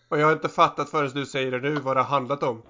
Och 0.08 0.20
jag 0.20 0.26
har 0.26 0.34
inte 0.34 0.50
fattat 0.50 0.90
förrän 0.90 1.10
du 1.10 1.26
säger 1.26 1.52
det 1.52 1.70
nu 1.70 1.76
vad 1.76 1.98
det 1.98 2.02
har 2.02 2.10
handlat 2.10 2.44
om. 2.44 2.62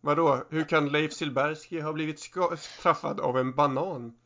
Vadå? 0.00 0.44
Hur 0.50 0.64
kan 0.64 0.88
Leif 0.88 1.12
Silbersky 1.12 1.80
ha 1.80 1.92
blivit 1.92 2.18
straffad 2.58 3.20
av 3.20 3.38
en 3.38 3.54
banan? 3.54 4.16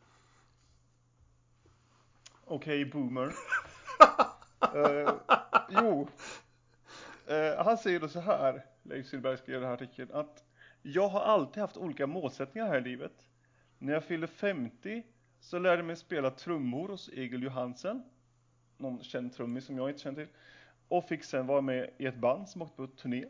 Okej, 2.45 2.83
okay, 2.85 2.93
boomer. 2.93 3.26
uh, 4.76 5.14
jo. 5.71 6.09
Uh, 7.31 7.64
han 7.64 7.78
säger 7.78 8.00
då 8.00 8.09
så 8.09 8.21
här, 8.21 8.64
Leif 8.83 9.07
Silbersky 9.07 9.52
i 9.52 9.54
den 9.54 9.64
här 9.64 9.73
artikeln, 9.73 10.12
att 10.12 10.45
jag 10.83 11.09
har 11.09 11.21
alltid 11.21 11.61
haft 11.61 11.76
olika 11.76 12.07
målsättningar 12.07 12.69
här 12.69 12.78
i 12.78 12.81
livet. 12.81 13.12
När 13.78 13.93
jag 13.93 14.04
fyllde 14.04 14.26
50 14.26 15.02
så 15.40 15.59
lärde 15.59 15.76
jag 15.76 15.87
mig 15.87 15.97
spela 15.97 16.31
trummor 16.31 16.88
hos 16.88 17.09
Egil 17.09 17.43
Johansen. 17.43 18.02
Någon 18.76 19.02
känd 19.02 19.33
trummis 19.35 19.66
som 19.66 19.78
jag 19.78 19.90
inte 19.90 20.02
känner 20.02 20.25
till. 20.25 20.35
Och 20.88 21.09
fick 21.09 21.25
sen 21.25 21.47
vara 21.47 21.61
med 21.61 21.90
i 21.99 22.07
ett 22.07 22.16
band 22.16 22.49
som 22.49 22.62
åkte 22.62 22.76
på 22.76 22.87
turné. 22.87 23.25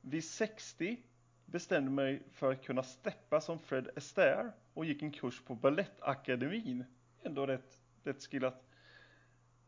Vid 0.00 0.24
60 0.24 1.02
bestämde 1.50 1.90
mig 1.90 2.22
för 2.32 2.52
att 2.52 2.64
kunna 2.64 2.82
steppa 2.82 3.40
som 3.40 3.58
Fred 3.58 3.88
Astaire 3.96 4.52
och 4.74 4.84
gick 4.84 5.02
en 5.02 5.10
kurs 5.10 5.42
på 5.44 5.54
Balettakademin. 5.54 6.84
Ändå 7.22 7.46
rätt, 7.46 7.80
rätt 8.04 8.22
skillat. 8.22 8.64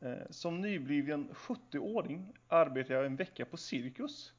Eh, 0.00 0.30
som 0.30 0.60
nybliven 0.60 1.28
70-åring 1.34 2.32
arbetade 2.48 2.94
jag 2.94 3.06
en 3.06 3.16
vecka 3.16 3.44
på 3.44 3.56
Cirkus. 3.56 4.32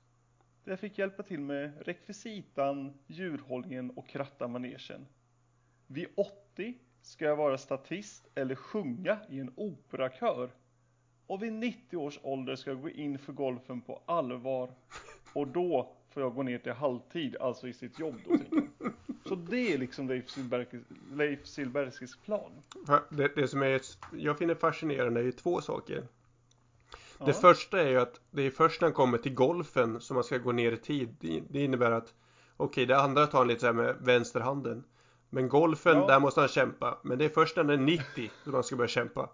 Där 0.63 0.71
jag 0.71 0.79
fick 0.79 0.97
hjälpa 0.97 1.23
till 1.23 1.39
med 1.39 1.87
rekvisitan, 1.87 2.93
djurhållningen 3.07 3.91
och 3.91 4.07
kratta 4.07 4.47
manegen. 4.47 5.07
Vid 5.87 6.07
80 6.15 6.77
ska 7.01 7.25
jag 7.25 7.35
vara 7.35 7.57
statist 7.57 8.27
eller 8.35 8.55
sjunga 8.55 9.19
i 9.29 9.39
en 9.39 9.53
operakör. 9.55 10.51
Och 11.27 11.43
vid 11.43 11.53
90 11.53 11.97
års 11.97 12.19
ålder 12.23 12.55
ska 12.55 12.69
jag 12.69 12.81
gå 12.81 12.89
in 12.89 13.19
för 13.19 13.33
golfen 13.33 13.81
på 13.81 14.01
allvar. 14.05 14.73
Och 15.33 15.47
då 15.47 15.95
får 16.13 16.23
jag 16.23 16.35
gå 16.35 16.43
ner 16.43 16.57
till 16.57 16.71
halvtid, 16.71 17.35
alltså 17.37 17.67
i 17.67 17.73
sitt 17.73 17.99
jobb 17.99 18.15
då. 18.25 18.37
Så 19.25 19.35
det 19.35 19.73
är 19.73 19.77
liksom 19.77 20.07
Leif, 20.07 20.29
Silberskis, 20.29 20.81
Leif 21.13 21.45
Silberskis 21.45 22.17
plan. 22.17 22.51
Det, 23.09 23.35
det 23.35 23.47
som 23.47 23.63
är, 23.63 23.81
jag 24.11 24.37
finner 24.37 24.55
fascinerande 24.55 25.19
är 25.19 25.23
ju 25.23 25.31
två 25.31 25.61
saker. 25.61 26.07
Det 27.25 27.27
ja. 27.27 27.33
första 27.33 27.81
är 27.81 27.89
ju 27.89 27.99
att 27.99 28.21
det 28.31 28.41
är 28.41 28.51
först 28.51 28.81
när 28.81 28.87
han 28.87 28.93
kommer 28.93 29.17
till 29.17 29.33
golfen 29.33 30.01
som 30.01 30.15
man 30.15 30.23
ska 30.23 30.37
gå 30.37 30.51
ner 30.51 30.71
i 30.71 30.77
tid. 30.77 31.15
Det, 31.19 31.43
det 31.49 31.63
innebär 31.63 31.91
att 31.91 32.13
okej, 32.57 32.65
okay, 32.65 32.85
det 32.85 33.01
andra 33.01 33.27
tar 33.27 33.37
han 33.37 33.47
lite 33.47 33.59
så 33.59 33.65
här 33.65 33.73
med 33.73 33.95
vänsterhanden. 33.99 34.83
Men 35.29 35.49
golfen, 35.49 35.97
ja. 35.97 36.07
där 36.07 36.19
måste 36.19 36.39
han 36.39 36.49
kämpa. 36.49 36.97
Men 37.03 37.17
det 37.17 37.25
är 37.25 37.29
först 37.29 37.55
när 37.55 37.63
han 37.63 37.73
är 37.73 37.77
90 37.77 38.31
som 38.43 38.53
han 38.53 38.63
ska 38.63 38.75
börja 38.75 38.87
kämpa. 38.87 39.29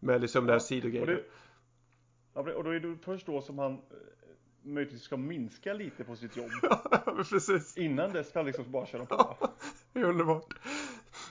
Med 0.00 0.20
liksom 0.20 0.44
ja. 0.44 0.46
den 0.46 0.52
här 0.52 0.58
sidogrejen. 0.58 1.20
Och, 2.32 2.48
och 2.48 2.64
då 2.64 2.70
är 2.70 2.80
det 2.80 2.96
först 3.02 3.26
då 3.26 3.42
som 3.42 3.58
han 3.58 3.72
eh, 3.72 3.78
möjligtvis 4.62 5.02
ska 5.02 5.16
minska 5.16 5.72
lite 5.72 6.04
på 6.04 6.16
sitt 6.16 6.36
jobb. 6.36 6.50
Ja, 7.06 7.24
precis. 7.30 7.76
Innan 7.76 8.12
dess 8.12 8.28
ska 8.28 8.38
han 8.38 8.46
liksom 8.46 8.72
bara 8.72 8.86
köra 8.86 9.06
på. 9.06 9.14
Ja, 9.40 9.52
det 9.92 10.00
är 10.00 10.04
underbart. 10.04 10.54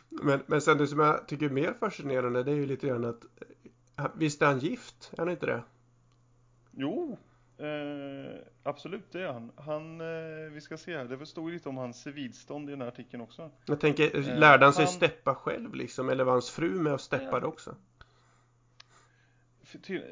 Men, 0.09 0.43
men 0.45 0.61
sen 0.61 0.77
det 0.77 0.87
som 0.87 0.99
jag 0.99 1.27
tycker 1.27 1.45
är 1.45 1.49
mer 1.49 1.73
fascinerande 1.79 2.43
det 2.43 2.51
är 2.51 2.55
ju 2.55 2.65
lite 2.65 2.87
grann 2.87 3.05
att 3.05 3.23
eh, 3.97 4.07
Visst 4.15 4.41
är 4.41 4.45
han 4.45 4.59
gift? 4.59 5.11
Är 5.13 5.17
han 5.17 5.29
inte 5.29 5.45
det? 5.45 5.63
Jo, 6.71 7.17
Eh, 7.61 8.41
absolut, 8.63 9.11
det 9.11 9.21
är 9.21 9.33
han. 9.33 9.51
Han, 9.55 10.01
eh, 10.01 10.51
vi 10.51 10.61
ska 10.61 10.77
se 10.77 10.97
här, 10.97 11.05
det 11.05 11.25
stod 11.25 11.51
lite 11.51 11.69
om 11.69 11.77
hans 11.77 12.01
civilstånd 12.01 12.69
i 12.69 12.71
den 12.71 12.81
här 12.81 12.87
artikeln 12.87 13.23
också. 13.23 13.51
Jag 13.65 13.79
tänker, 13.79 14.17
eh, 14.17 14.39
lärde 14.39 14.65
han 14.65 14.73
sig 14.73 14.85
han... 14.85 14.93
steppa 14.93 15.35
själv 15.35 15.75
liksom? 15.75 16.09
Eller 16.09 16.23
var 16.23 16.31
hans 16.31 16.49
fru 16.49 16.69
med 16.69 16.93
och 16.93 17.01
steppade 17.01 17.45
ja. 17.45 17.47
också? 17.47 17.75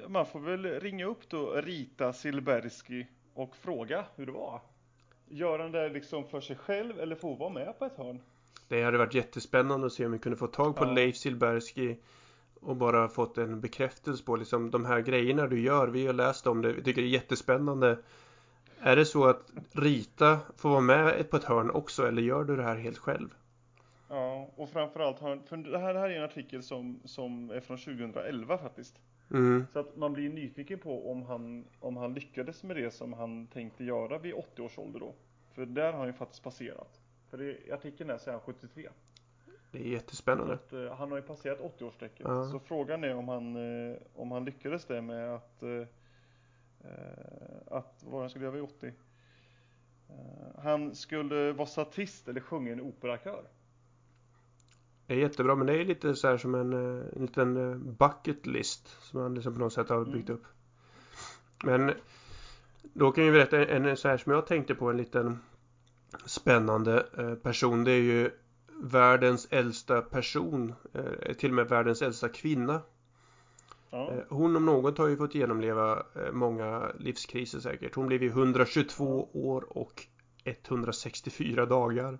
Man 0.08 0.26
får 0.26 0.40
väl 0.40 0.80
ringa 0.80 1.06
upp 1.06 1.30
då 1.30 1.52
Rita 1.52 2.14
Silbersky 2.14 3.06
och 3.34 3.56
fråga 3.56 4.06
hur 4.16 4.26
det 4.26 4.32
var. 4.32 4.62
Gör 5.28 5.60
han 5.60 5.72
det 5.72 5.90
liksom 5.90 6.26
för 6.26 6.42
sig 6.42 6.56
själv 6.56 7.00
eller 7.00 7.16
får 7.16 7.36
vara 7.36 7.50
med 7.50 7.80
på 7.80 7.86
ett 7.86 7.98
hörn? 7.98 8.22
Det 8.68 8.84
hade 8.84 8.98
varit 8.98 9.14
jättespännande 9.14 9.88
att 9.88 9.94
se 9.94 10.06
om 10.06 10.12
vi 10.12 10.20
kunde 10.20 10.38
få 10.38 10.48
tag 10.48 10.76
på 10.76 10.86
ja. 10.86 10.92
Leif 10.92 11.18
Silbersky 11.18 11.96
och 12.62 12.76
bara 12.76 13.08
fått 13.08 13.38
en 13.38 13.62
bekräftelse 13.62 14.24
på 14.24 14.36
liksom 14.36 14.72
de 14.72 14.86
här 14.86 15.02
grejerna 15.02 15.48
du 15.48 15.62
gör. 15.62 15.88
Vi 15.88 16.06
har 16.06 16.14
läst 16.14 16.48
om 16.48 16.62
det. 16.62 16.74
Vi 16.74 16.84
tycker 16.84 17.02
det 17.02 17.08
är 17.08 17.10
jättespännande. 17.10 18.00
Är 18.80 18.96
det 18.96 19.06
så 19.06 19.26
att 19.26 19.52
Rita 19.72 20.40
får 20.58 20.70
vara 20.70 20.82
med 20.82 21.30
på 21.30 21.38
ett 21.38 21.44
hörn 21.44 21.72
också 21.72 22.08
eller 22.08 22.22
gör 22.22 22.44
du 22.44 22.56
det 22.56 22.64
här 22.64 22.76
helt 22.76 22.98
själv? 22.98 23.30
Ja, 24.10 24.50
och 24.56 24.70
framförallt 24.70 25.20
för 25.20 25.58
det 25.58 25.80
här, 25.80 25.94
det 25.94 26.00
här 26.00 26.10
är 26.10 26.18
en 26.18 26.24
artikel 26.24 26.64
som, 26.64 27.00
som 27.06 27.50
är 27.50 27.60
från 27.60 27.78
2011 27.78 28.58
faktiskt. 28.58 29.00
Mm. 29.32 29.66
Så 29.74 29.80
att 29.80 29.96
man 29.96 30.14
blir 30.14 30.30
nyfiken 30.30 30.80
på 30.80 31.12
om 31.12 31.24
han, 31.24 31.66
om 31.80 31.98
han 31.98 32.14
lyckades 32.14 32.64
med 32.64 32.76
det 32.76 32.92
som 32.92 33.14
han 33.14 33.48
tänkte 33.48 33.84
göra 33.84 34.18
vid 34.18 34.34
80 34.34 34.62
års 34.62 34.78
ålder 34.78 35.00
då. 35.00 35.14
För 35.52 35.66
där 35.66 35.92
har 35.92 36.00
han 36.00 36.08
ju 36.08 36.14
faktiskt 36.14 36.44
passerat. 36.44 37.02
För 37.30 37.38
det, 37.38 37.72
artikeln 37.74 38.10
är 38.10 38.18
sedan 38.18 38.40
73. 38.40 38.90
Det 39.72 39.80
är 39.80 39.92
jättespännande. 39.92 40.54
Att, 40.54 40.74
eh, 40.74 40.94
han 40.96 41.12
har 41.12 41.18
ju 41.18 41.24
passerat 41.24 41.60
80-årsstrecket. 41.60 42.28
Ja. 42.28 42.52
Så 42.52 42.60
frågan 42.60 43.04
är 43.04 43.16
om 43.16 43.28
han, 43.28 43.56
eh, 43.56 43.98
om 44.16 44.32
han 44.32 44.46
lyckades 44.46 44.86
det 44.86 45.02
med 45.02 45.36
att, 45.36 45.64
eh, 45.64 45.88
att 47.68 48.04
vad 48.06 48.22
han 48.22 48.30
skulle 48.30 48.46
göra 48.46 48.56
vid 48.56 48.64
80. 48.64 48.94
Eh, 50.10 50.62
han 50.64 50.96
skulle 50.96 51.52
vara 51.52 51.68
statist 51.68 52.28
eller 52.28 52.42
sjunga 52.42 52.70
i 52.70 52.74
en 52.74 52.82
operakör. 52.82 53.44
Är 55.10 55.16
jättebra 55.16 55.56
men 55.56 55.68
det 55.68 55.74
är 55.74 55.86
lite 55.86 56.16
så 56.16 56.28
här 56.28 56.38
som 56.38 56.56
en, 56.56 56.74
eh, 56.74 57.06
en 57.16 57.22
liten 57.22 57.58
eh, 57.58 57.78
bucket 57.78 58.46
list 58.46 58.98
som 59.02 59.22
han 59.22 59.36
liksom 59.36 59.54
på 59.54 59.60
något 59.60 59.74
sätt 59.74 59.90
har 59.90 59.98
Mm. 59.98 60.12
byggt 60.12 60.30
upp. 60.30 60.44
Men 61.64 61.92
då 62.94 63.12
kan 63.12 63.26
jag 63.26 63.34
berätta 63.34 63.66
en, 63.66 63.98
så 63.98 64.08
här 64.08 64.18
som 64.18 64.32
jag 64.32 64.48
tänkte 64.48 64.76
på 64.76 64.90
en 64.90 64.98
liten 64.98 65.40
spännande 66.26 67.06
eh, 67.18 67.36
person. 67.36 67.84
Det 67.84 67.92
är 67.92 68.02
ju 68.02 68.30
världens 68.84 69.48
äldsta 69.52 70.02
person, 70.02 70.74
till 71.38 71.50
och 71.50 71.56
med 71.56 71.70
världens 71.70 72.02
äldsta 72.02 72.30
kvinna. 72.30 72.82
Ja. 73.90 74.14
Hon 74.30 74.56
om 74.56 74.66
något 74.66 74.98
har 74.98 75.08
ju 75.08 75.18
fått 75.18 75.36
genomleva 75.36 76.04
många 76.32 76.92
livskriser 77.00 77.60
säkert. 77.60 77.96
Hon 77.96 78.08
blev 78.08 78.24
ju 78.24 78.30
122 78.30 79.30
år 79.34 79.78
och 79.78 80.08
164 80.44 81.66
dagar. 81.66 82.20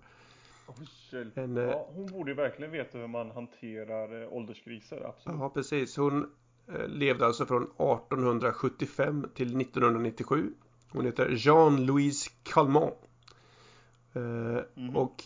Hjälp. 1.10 1.38
En, 1.38 1.56
eh, 1.56 1.64
ja, 1.64 1.88
hon 1.94 2.06
borde 2.06 2.30
ju 2.30 2.34
verkligen 2.36 2.70
veta 2.72 2.98
hur 2.98 3.06
man 3.06 3.30
hanterar 3.30 4.22
eh, 4.22 4.32
ålderskriser, 4.32 5.02
absolut. 5.08 5.38
Ja, 5.40 5.48
precis. 5.50 5.96
Hon 5.96 6.30
eh, 6.68 6.86
levde 6.88 7.26
alltså 7.26 7.46
från 7.46 7.62
1875 7.62 9.26
till 9.34 9.60
1997. 9.60 10.52
Hon 10.92 11.04
heter 11.06 11.28
Jean-Louise 11.30 12.30
Calment. 12.42 12.94
Eh, 14.14 14.22
Mhm. 14.74 14.96
Och 14.96 15.24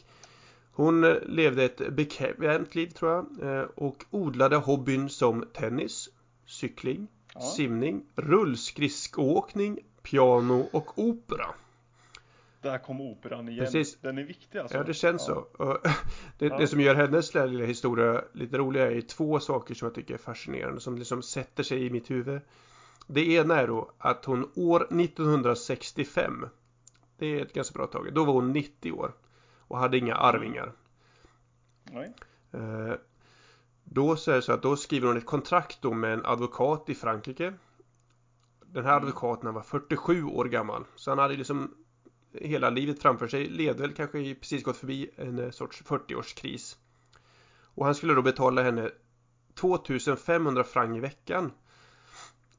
hon 0.73 1.05
eh, 1.05 1.15
levde 1.27 1.65
ett 1.65 1.93
bekvämt 1.93 2.75
liv 2.75 2.87
tror 2.87 3.11
jag. 3.13 3.27
Eh, 3.59 3.65
och 3.75 4.05
odlade 4.11 4.57
hobbyn 4.57 5.09
som 5.09 5.45
tennis, 5.53 6.09
cykling, 6.47 7.09
Ja. 7.35 7.41
simning, 7.41 8.05
rullskridskoåkning, 8.17 9.79
piano 10.03 10.69
och 10.73 10.99
opera. 10.99 11.47
Där 12.65 12.79
kom 12.79 13.01
operan 13.01 13.49
igen. 13.49 13.65
Precis. 13.65 14.01
Den 14.01 14.19
är 14.19 14.23
viktig 14.25 14.59
alltså. 14.59 14.77
Ja, 14.77 14.83
det 14.85 14.95
känns 14.95 15.29
Ja. 15.29 15.47
så. 15.57 15.79
Det, 16.39 16.47
Ja. 16.47 16.59
det 16.59 16.67
som 16.67 16.81
gör 16.81 16.95
hennes 16.95 17.35
lilla 17.35 17.47
lilla 17.47 17.65
historia 17.65 18.25
lite 18.33 18.59
roligare 18.59 18.95
är 18.97 19.01
två 19.01 19.41
saker 19.41 19.75
som 19.75 19.87
jag 19.87 19.95
tycker 19.95 20.15
är 20.15 20.19
fascinerande 20.19 20.81
som 20.81 20.99
liksom 20.99 21.23
sätter 21.23 21.63
sig 21.63 21.87
i 21.87 21.91
mitt 21.91 22.11
huvud. 22.11 22.41
Det 23.07 23.27
ena 23.33 23.61
är 23.61 23.67
då 23.67 23.91
att 23.99 24.25
hon 24.25 24.51
år 24.55 24.87
1965, 25.01 26.47
det 27.19 27.27
är 27.27 27.43
ett 27.43 27.53
ganska 27.53 27.79
bra 27.79 27.87
tag, 27.87 28.15
då 28.15 28.25
var 28.25 28.33
hon 28.33 28.53
90 28.53 28.93
år 28.93 29.13
och 29.59 29.79
hade 29.79 29.99
inga 29.99 30.15
arvingar. 30.15 30.73
Nej. 31.83 32.15
Eh, 32.53 32.95
Då 33.85 34.17
så 34.17 34.31
är 34.31 34.35
det 34.37 34.43
så 34.43 34.53
att 34.53 34.63
då 34.63 34.77
skriver 34.77 35.09
hon 35.09 35.17
ett 35.17 35.27
kontrakt 35.27 35.83
då 35.83 35.93
med 35.95 36.13
en 36.13 36.25
advokat 36.27 36.89
i 36.89 36.95
Frankrike. 36.95 37.55
Den 38.67 38.85
här 38.85 38.93
Mm. 38.93 39.03
advokaten 39.05 39.55
var 39.55 39.63
47 39.63 40.25
år 40.25 40.45
gammal. 40.45 40.85
Så 40.97 41.11
han 41.11 41.19
hade 41.19 41.37
liksom 41.37 41.75
hela 42.35 42.71
livet 42.71 43.03
framför 43.03 43.29
sig. 43.29 43.49
Levde 43.49 43.83
väl 43.83 43.93
kanske 43.93 44.35
precis 44.35 44.63
gått 44.65 44.77
förbi 44.77 45.11
en 45.17 45.39
eh, 45.39 45.51
sorts 45.51 45.83
40-årskris. 45.83 46.77
Och 47.63 47.85
han 47.85 47.95
skulle 47.95 48.15
då 48.15 48.23
betala 48.23 48.63
henne 48.63 48.91
2500 49.55 50.65
franc 50.65 50.97
i 50.97 51.01
veckan. 51.01 51.53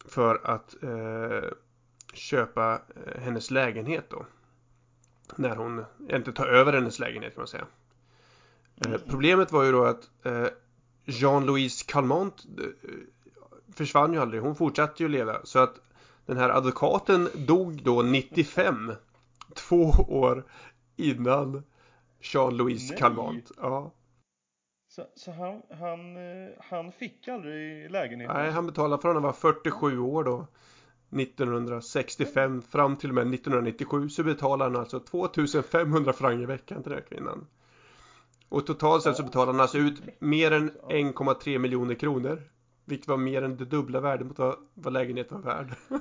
För 0.06 0.42
att 0.44 0.84
eh, 0.84 1.50
köpa 2.14 2.82
eh, 2.96 3.22
hennes 3.22 3.52
lägenhet 3.52 4.10
då. 4.10 4.26
När 5.36 5.56
hon, 5.56 5.86
inte 6.12 6.34
ta 6.34 6.46
över 6.46 6.74
hennes 6.74 7.00
lägenhet 7.00 7.34
kan 7.36 7.42
man 7.42 7.48
säga. 7.48 7.68
Eh, 8.86 8.88
Mm. 8.88 9.02
Problemet 9.10 9.52
var 9.52 9.64
ju 9.64 9.72
då 9.72 9.84
att 9.86 10.10
eh, 10.24 10.48
Jean-Louise 11.06 11.86
Calment 11.88 12.46
eh, 12.58 12.90
försvann 13.74 14.14
ju 14.14 14.20
aldrig. 14.20 14.42
Hon 14.42 14.56
fortsatte 14.56 15.04
ju 15.04 15.10
leva. 15.10 15.42
Så 15.44 15.60
att 15.60 15.76
den 16.26 16.38
här 16.38 16.50
advokaten 16.50 17.30
dog 17.34 17.84
då 17.84 18.02
95. 18.02 18.94
Två 19.56 19.84
år 20.08 20.46
innan 20.96 21.64
Jean-Louise 22.22 22.90
Nej. 22.90 23.00
Calment. 23.00 23.52
Ja. 23.58 23.92
Så, 24.88 25.06
så 25.16 25.32
han, 25.32 25.62
han, 25.80 26.18
eh, 26.18 26.50
han 26.60 26.92
fick 26.92 27.28
aldrig 27.28 27.92
lägenheten? 27.92 28.36
Nej, 28.36 28.52
han 28.52 28.66
betalade 28.66 29.02
från 29.02 29.16
han 29.16 29.24
var 29.24 29.34
47 29.34 30.00
år 30.00 30.24
då. 30.24 30.48
1965 31.22 32.62
fram 32.62 32.98
till 32.98 33.10
och 33.10 33.16
med 33.16 33.34
1997 33.34 34.10
så 34.10 34.24
betalade 34.24 34.72
han 34.72 34.80
alltså 34.80 35.00
2500 35.00 36.14
franc 36.14 36.42
i 36.42 36.46
veckan 36.46 36.84
till 36.84 36.92
den 36.92 37.00
här 37.02 37.08
kvinnan. 37.10 37.48
Och 38.50 38.68
totalt 38.68 39.04
sett 39.04 39.16
så 39.16 39.24
betalade 39.24 39.52
han 39.52 39.62
alltså 39.62 39.78
ut 39.78 40.22
mer 40.22 40.52
än 40.52 40.72
Ja. 40.82 40.96
1,3 40.96 41.58
miljoner 41.58 41.96
kronor. 41.96 42.42
Vilket 42.86 43.08
var 43.08 43.18
mer 43.18 43.42
än 43.42 43.58
det 43.58 43.66
dubbla 43.66 44.00
värdet 44.00 44.28
mot 44.28 44.40
vad, 44.40 44.56
vad 44.74 44.94
lägenheten 44.94 45.42
var 45.42 45.54
värd. 45.54 45.76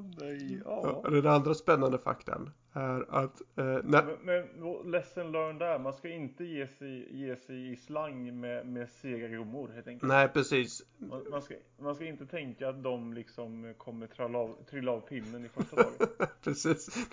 Nej. 0.00 0.60
Ja. 0.64 1.00
Ja. 1.04 1.10
Den 1.10 1.26
andra 1.26 1.54
spännande 1.54 1.98
faktan 1.98 2.50
är 2.72 3.06
att 3.10 3.40
eh, 3.56 3.64
när, 3.64 4.16
Men, 4.22 4.44
men 4.52 4.90
lesson 4.90 5.32
learned 5.32 5.58
där. 5.58 5.78
Man 5.78 5.92
ska 5.92 6.08
inte 6.08 6.44
ge 6.44 6.66
sig, 6.66 7.16
ge 7.16 7.36
sig 7.36 7.72
i 7.72 7.76
slang 7.76 8.40
med, 8.40 8.66
med 8.66 8.88
sega 8.88 9.28
gummor 9.28 9.68
helt 9.68 9.86
enkelt. 9.86 10.08
Nej 10.08 10.28
precis. 10.28 10.82
Man, 10.98 11.30
man, 11.30 11.42
ska, 11.42 11.54
man 11.78 11.94
ska 11.94 12.04
inte 12.04 12.26
tänka 12.26 12.68
att 12.68 12.82
de 12.82 13.12
liksom 13.12 13.74
kommer 13.78 14.06
trilla 14.06 14.38
av, 14.38 14.56
trilla 14.70 14.92
av 14.92 15.00
pinnen 15.00 15.44
i 15.44 15.48
första 15.48 15.76
taget. 15.76 16.18
Precis. 16.42 17.08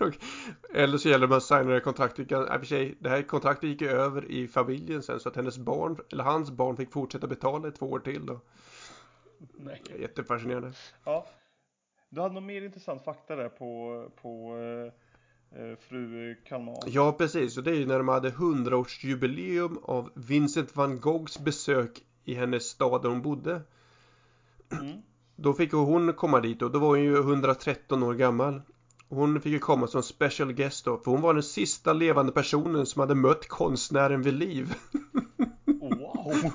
Eller 0.74 0.98
så 0.98 1.10
gäller 1.10 1.28
det 1.28 1.36
att 1.36 1.43
signa 1.43 1.80
kontraktet. 1.80 2.32
I 2.32 2.36
och 2.36 2.48
för 2.48 2.65
sig, 2.65 2.95
Det 3.00 3.10
här 3.10 3.21
kontraktet 3.21 3.69
gick 3.69 3.82
ju 3.82 3.89
över 3.89 4.26
i 4.32 4.48
familjen 4.48 5.04
sen 5.04 5.19
så 5.19 5.30
att 5.30 5.36
hennes 5.36 5.58
barn, 5.58 5.98
eller 6.12 6.24
hans 6.24 6.52
barn 6.52 6.78
fick 6.78 6.91
fortsätta 6.91 7.28
betala 7.28 7.67
i 7.67 7.71
två 7.71 7.86
år 7.86 8.00
till 8.00 8.26
då. 8.26 8.39
Nej. 9.58 9.82
Jättefascinerande. 10.00 10.74
Ja. 11.04 11.28
Du 12.15 12.21
hade 12.21 12.34
någon 12.34 12.45
mer 12.45 12.62
intressant 12.62 13.04
fakta 13.04 13.36
där 13.36 13.49
på, 13.49 14.04
på 14.21 14.58
eh, 14.58 15.62
eh, 15.62 15.75
fru 15.80 16.36
Kalmar. 16.36 16.78
Ja 16.86 17.12
precis, 17.12 17.58
och 17.58 17.63
det 17.63 17.71
är 17.71 17.75
ju 17.75 17.86
när 17.86 17.97
de 17.97 18.08
hade 18.08 18.30
100-årsjubileum 18.30 19.78
av 19.84 20.12
Vincent 20.13 20.75
van 20.75 20.99
Goghs 20.99 21.39
besök 21.39 22.04
i 22.23 22.34
hennes 22.34 22.63
stad 22.63 23.01
där 23.01 23.10
hon 23.10 23.21
bodde. 23.21 23.62
Mm. 24.71 25.01
Då 25.36 25.54
fick 25.54 25.71
hon 25.71 26.13
komma 26.13 26.39
dit 26.39 26.62
och 26.62 26.71
då 26.71 26.80
var 26.80 26.88
hon 26.88 27.04
ju 27.04 27.17
113 27.17 28.04
år 28.04 28.13
gammal. 28.13 28.62
Hon 29.10 29.41
fick 29.41 29.54
ju 29.54 29.60
komma 29.60 29.88
som 29.88 30.04
special 30.04 30.54
guest 30.54 30.86
då, 30.86 30.97
för 30.97 31.12
hon 31.12 31.21
var 31.21 31.34
den 31.34 31.43
sista 31.43 31.93
levande 31.93 32.32
personen 32.32 32.86
som 32.86 32.99
hade 32.99 33.15
mött 33.15 33.47
konstnären 33.47 34.21
vid 34.21 34.34
liv. 34.34 34.73
Wow! 35.65 36.51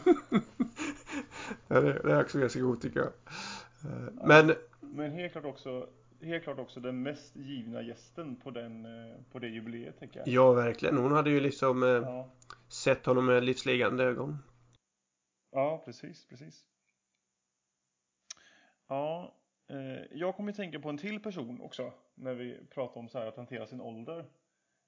Det 1.69 1.77
är 1.77 2.21
också 2.21 2.39
ganska 2.39 2.61
god 2.61 2.81
tycker 2.81 3.01
jag. 3.01 3.09
Eh, 3.93 4.27
Men 4.27 4.55
Men 4.93 5.13
helt 5.13 5.33
klart 5.33 5.45
också, 5.45 5.89
helt 6.21 6.45
klart 6.45 6.59
också 6.59 6.81
den 6.81 7.03
mest 7.03 7.37
givna 7.37 7.83
gästen 7.83 8.37
på, 8.37 8.51
den, 8.51 8.85
eh, 8.85 9.17
på 9.33 9.39
det 9.39 9.49
jubileet 9.49 9.99
tänker 9.99 10.21
jag. 10.21 10.29
ja, 10.29 10.53
verkligen. 10.53 10.97
Hon 10.97 11.13
hade 11.13 11.31
ju 11.31 11.41
liksom 11.41 11.83
eh, 11.83 11.89
Ja, 11.89 12.31
sett 12.69 13.07
honom 13.07 13.27
med 13.27 13.45
livsliggande 13.45 14.05
ögon. 14.05 14.39
ja 15.53 15.83
precis, 15.85 16.27
precis. 16.29 16.65
Ja, 18.89 19.35
eh, 19.69 20.03
jag 20.13 20.37
kommer 20.37 20.51
att 20.51 20.57
tänka 20.57 20.81
på 20.81 20.89
en 20.89 20.99
till 20.99 21.21
person 21.21 21.61
också 21.61 21.93
när 22.15 22.35
vi 22.35 22.59
pratar 22.71 23.01
om 23.01 23.09
så 23.09 23.19
här 23.19 23.27
att 23.27 23.37
hantera 23.37 23.67
sin 23.67 23.81
ålder. 23.81 24.19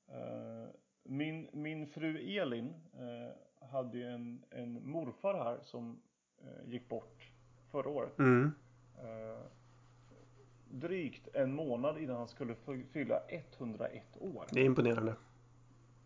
Eh, 0.08 0.68
min, 1.04 1.48
min 1.52 1.86
fru 1.86 2.38
Elin 2.38 2.74
eh, 2.94 3.66
hade 3.68 3.98
ju 3.98 4.06
en, 4.06 4.44
en 4.50 4.88
morfar 4.90 5.34
här 5.34 5.58
som 5.62 6.02
eh, 6.42 6.68
gick 6.70 6.88
bort 6.88 7.30
förra 7.70 7.88
året. 7.88 8.18
Mm. 8.18 8.52
Drygt 10.74 11.28
en 11.34 11.54
månad 11.54 11.98
innan 11.98 12.16
han 12.16 12.28
skulle 12.28 12.54
fylla 12.92 13.20
101 13.28 14.16
år. 14.20 14.46
Det 14.52 14.60
är 14.60 14.64
imponerande. 14.64 15.14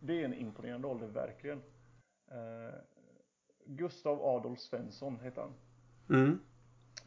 Det 0.01 0.21
är 0.21 0.25
en 0.25 0.35
imponerande 0.35 0.89
ålder, 0.89 1.07
verkligen. 1.07 1.63
Eh, 2.29 2.75
Gustav 3.65 4.23
Adolf 4.23 4.59
Svensson 4.59 5.21
heter 5.21 5.41
han. 5.41 5.53
Mm. 6.19 6.39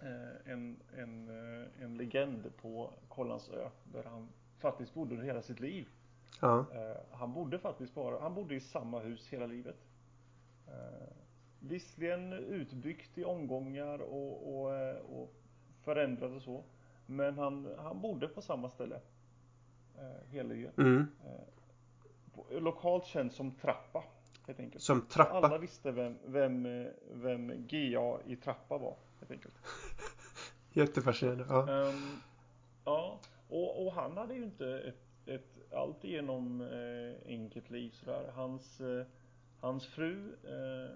Eh, 0.01 0.51
en, 0.53 0.79
en, 0.97 1.29
eh, 1.29 1.83
en 1.83 1.97
legend 1.97 2.51
på 2.61 2.93
Kållandsö 3.07 3.69
där 3.83 4.03
han 4.03 4.29
faktiskt 4.57 4.93
bodde 4.93 5.11
under 5.11 5.25
hela 5.25 5.41
sitt 5.41 5.59
liv. 5.59 5.87
Ja. 6.41 6.65
Eh, 6.73 6.97
han 7.11 7.33
bodde 7.33 7.59
faktiskt 7.59 7.95
bara, 7.95 8.19
han 8.19 8.35
bodde 8.35 8.55
i 8.55 8.59
samma 8.59 8.99
hus 8.99 9.27
hela 9.27 9.45
livet. 9.45 9.77
Eh, 10.67 11.07
visserligen 11.59 12.33
utbyggt 12.33 13.17
i 13.17 13.23
omgångar 13.23 13.99
och, 13.99 14.61
och, 14.61 14.75
eh, 14.75 14.95
och 14.95 15.33
förändrat 15.81 16.31
och 16.31 16.41
så. 16.41 16.63
Men 17.09 17.37
han, 17.37 17.75
han 17.77 18.01
bodde 18.01 18.27
på 18.27 18.41
samma 18.41 18.69
ställe. 18.69 18.99
Eh, 19.97 20.31
hela 20.31 20.49
livet. 20.53 20.77
Mm. 20.77 21.07
På- 22.33 22.45
Lokalt 22.59 23.05
känd 23.05 23.31
som 23.31 23.51
Trappa. 23.51 24.03
Helt 24.47 24.59
enkelt. 24.59 24.83
Som 24.83 24.97
Alla 24.97 25.07
trappa. 25.41 25.57
visste 25.57 25.91
vem, 25.91 26.17
vem, 26.25 26.65
eh, 26.65 26.87
vem 27.11 27.67
GA 27.67 28.19
i 28.25 28.35
Trappa 28.35 28.77
var. 28.77 28.95
Helt 29.19 29.31
enkelt. 29.31 29.55
Jättefascinerande. 30.73 31.45
Ja. 31.49 31.89
Ehm, 31.89 32.17
ja, 32.85 33.19
och, 33.49 33.85
och 33.85 33.93
han 33.93 34.17
hade 34.17 34.33
ju 34.33 34.43
inte 34.43 34.79
ett 34.79 35.05
ett 35.29 35.73
alltigenom 35.73 36.61
eh, 36.61 37.27
enkelt 37.27 37.69
liv 37.69 37.89
sådär. 37.89 38.31
Hans, 38.35 38.81
eh, 38.81 39.05
hans 39.59 39.85
fru 39.87 40.35
eh, 40.43 40.91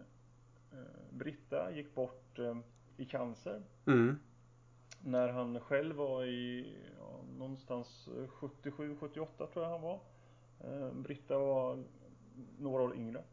eh 0.80 0.86
Britta 1.12 1.72
gick 1.72 1.96
bort 1.96 2.40
eh, 2.40 2.58
i 2.98 3.06
cancer. 3.06 3.62
Mm. 3.86 4.20
När 5.04 5.30
han 5.30 5.60
själv 5.60 5.96
var 5.96 6.26
i 6.26 6.76
ja, 7.00 7.20
någonstans 7.38 8.10
77-78 8.28 9.28
tror 9.38 9.66
jag 9.66 9.72
han 9.72 9.82
var. 9.82 10.00
Eh, 10.60 10.94
Britta 10.94 11.38
var 11.38 11.84
några 12.60 12.84
år 12.84 12.96
yngre. 12.96 13.24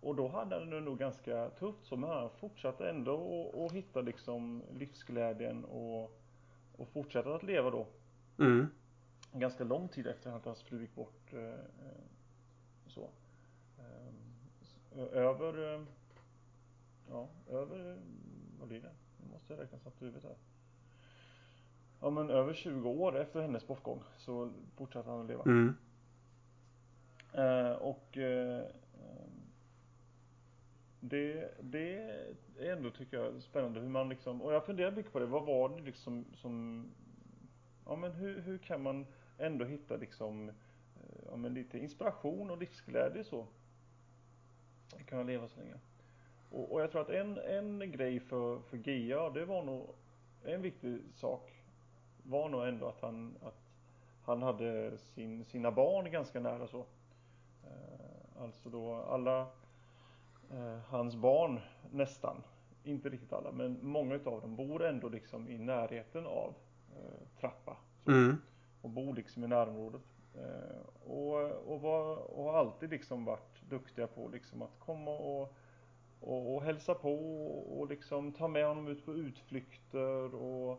Och 0.00 0.14
då 0.14 0.28
hade 0.28 0.58
han 0.58 0.70
det 0.70 0.80
nog 0.80 0.98
ganska 0.98 1.50
tufft 1.50 1.86
så 1.86 1.96
men 1.96 2.10
han 2.10 2.30
fortsatte 2.30 2.88
ändå 2.90 3.50
att 3.66 3.72
hitta 3.72 4.00
liksom 4.00 4.62
livsglädjen 4.72 5.64
och, 5.64 6.20
och 6.76 6.88
fortsätta 6.88 7.34
att 7.34 7.42
leva 7.42 7.70
då. 7.70 7.86
Mm 8.38 8.68
ganska 9.32 9.64
lång 9.64 9.88
tid 9.88 10.06
efter 10.06 10.30
att 10.30 10.44
hans 10.44 10.62
fru 10.62 10.80
gick 10.80 10.94
bort. 10.94 11.32
Eh, 11.32 11.48
eh, 11.48 12.04
så. 12.86 13.10
Eh, 13.78 15.02
över, 15.12 15.86
ja, 17.08 17.28
över, 17.48 17.98
vad 18.58 18.68
blir 18.68 18.80
det? 18.80 18.90
Måste 19.48 19.62
jag 19.62 19.66
räkna 19.66 19.78
snabbt 19.78 20.02
i 20.02 20.04
huvudet 20.04 20.24
här. 20.24 20.36
Ja 22.00 22.10
men 22.10 22.30
över 22.30 22.54
20 22.54 22.90
år 22.90 23.16
efter 23.16 23.40
hennes 23.40 23.66
bortgång 23.66 24.02
så 24.16 24.52
fortsatte 24.76 25.10
han 25.10 25.20
att 25.20 25.26
leva. 25.26 25.42
Mm. 25.42 25.74
Eh, 27.32 27.72
och 27.72 28.18
eh, 28.18 28.64
det, 31.00 31.54
det 31.60 31.98
är 32.58 32.72
ändå 32.72 32.90
tycker 32.90 33.16
jag 33.16 33.42
spännande 33.42 33.80
hur 33.80 33.88
man 33.88 34.08
liksom, 34.08 34.42
och 34.42 34.52
jag 34.52 34.66
funderar 34.66 34.90
mycket 34.90 35.12
på 35.12 35.18
det, 35.18 35.26
vad 35.26 35.46
var 35.46 35.68
det 35.68 35.82
liksom 35.82 36.24
som, 36.34 36.86
ja 37.86 37.96
men 37.96 38.12
hur, 38.12 38.40
hur 38.40 38.58
kan 38.58 38.82
man 38.82 39.06
ändå 39.38 39.64
hitta 39.64 39.96
liksom, 39.96 40.48
eh, 40.48 40.54
ja, 41.30 41.36
men 41.36 41.54
lite 41.54 41.78
inspiration 41.78 42.50
och 42.50 42.58
livsglädje 42.58 43.24
så. 43.24 43.46
Att 44.92 45.06
kunna 45.06 45.22
leva 45.22 45.48
så 45.48 45.60
länge. 45.60 45.74
Och, 46.50 46.72
och, 46.72 46.80
jag 46.80 46.90
tror 46.90 47.02
att 47.02 47.10
en, 47.10 47.38
en 47.38 47.92
grej 47.92 48.20
för, 48.20 48.58
för 48.58 48.76
Gia, 48.76 49.30
det 49.30 49.44
var 49.44 49.62
nog 49.62 49.86
en 50.44 50.62
viktig 50.62 51.02
sak 51.14 51.52
var 52.22 52.48
nog 52.48 52.68
ändå 52.68 52.88
att 52.88 53.00
han, 53.00 53.34
att 53.42 53.70
han 54.24 54.42
hade 54.42 54.98
sin, 54.98 55.44
sina 55.44 55.70
barn 55.70 56.10
ganska 56.10 56.40
nära 56.40 56.66
så. 56.66 56.86
Eh, 57.64 58.42
alltså 58.42 58.70
då 58.70 58.94
alla 58.94 59.40
eh, 60.50 60.78
hans 60.88 61.16
barn 61.16 61.60
nästan, 61.90 62.42
inte 62.84 63.08
riktigt 63.08 63.32
alla, 63.32 63.52
men 63.52 63.78
många 63.82 64.14
utav 64.14 64.40
dem 64.40 64.56
bor 64.56 64.84
ändå 64.84 65.08
liksom 65.08 65.48
i 65.48 65.58
närheten 65.58 66.26
av 66.26 66.54
eh, 66.96 67.40
Trappa. 67.40 67.76
Mm 68.06 68.36
och 68.82 68.90
bor 68.90 69.14
liksom 69.14 69.44
i 69.44 69.48
närområdet. 69.48 70.02
Eh, 70.34 71.10
och, 71.10 71.50
och, 71.72 71.80
var, 71.80 72.16
och 72.16 72.44
har 72.44 72.58
alltid 72.58 72.90
liksom 72.90 73.24
varit 73.24 73.62
duktiga 73.68 74.06
på 74.06 74.28
liksom 74.28 74.62
att 74.62 74.78
komma 74.78 75.10
och, 75.10 75.54
och, 76.20 76.54
och 76.54 76.62
hälsa 76.62 76.94
på 76.94 77.14
och, 77.46 77.80
och 77.80 77.88
liksom 77.88 78.32
ta 78.32 78.48
med 78.48 78.66
honom 78.66 78.88
ut 78.88 79.04
på 79.04 79.14
utflykter 79.14 80.34
och, 80.34 80.70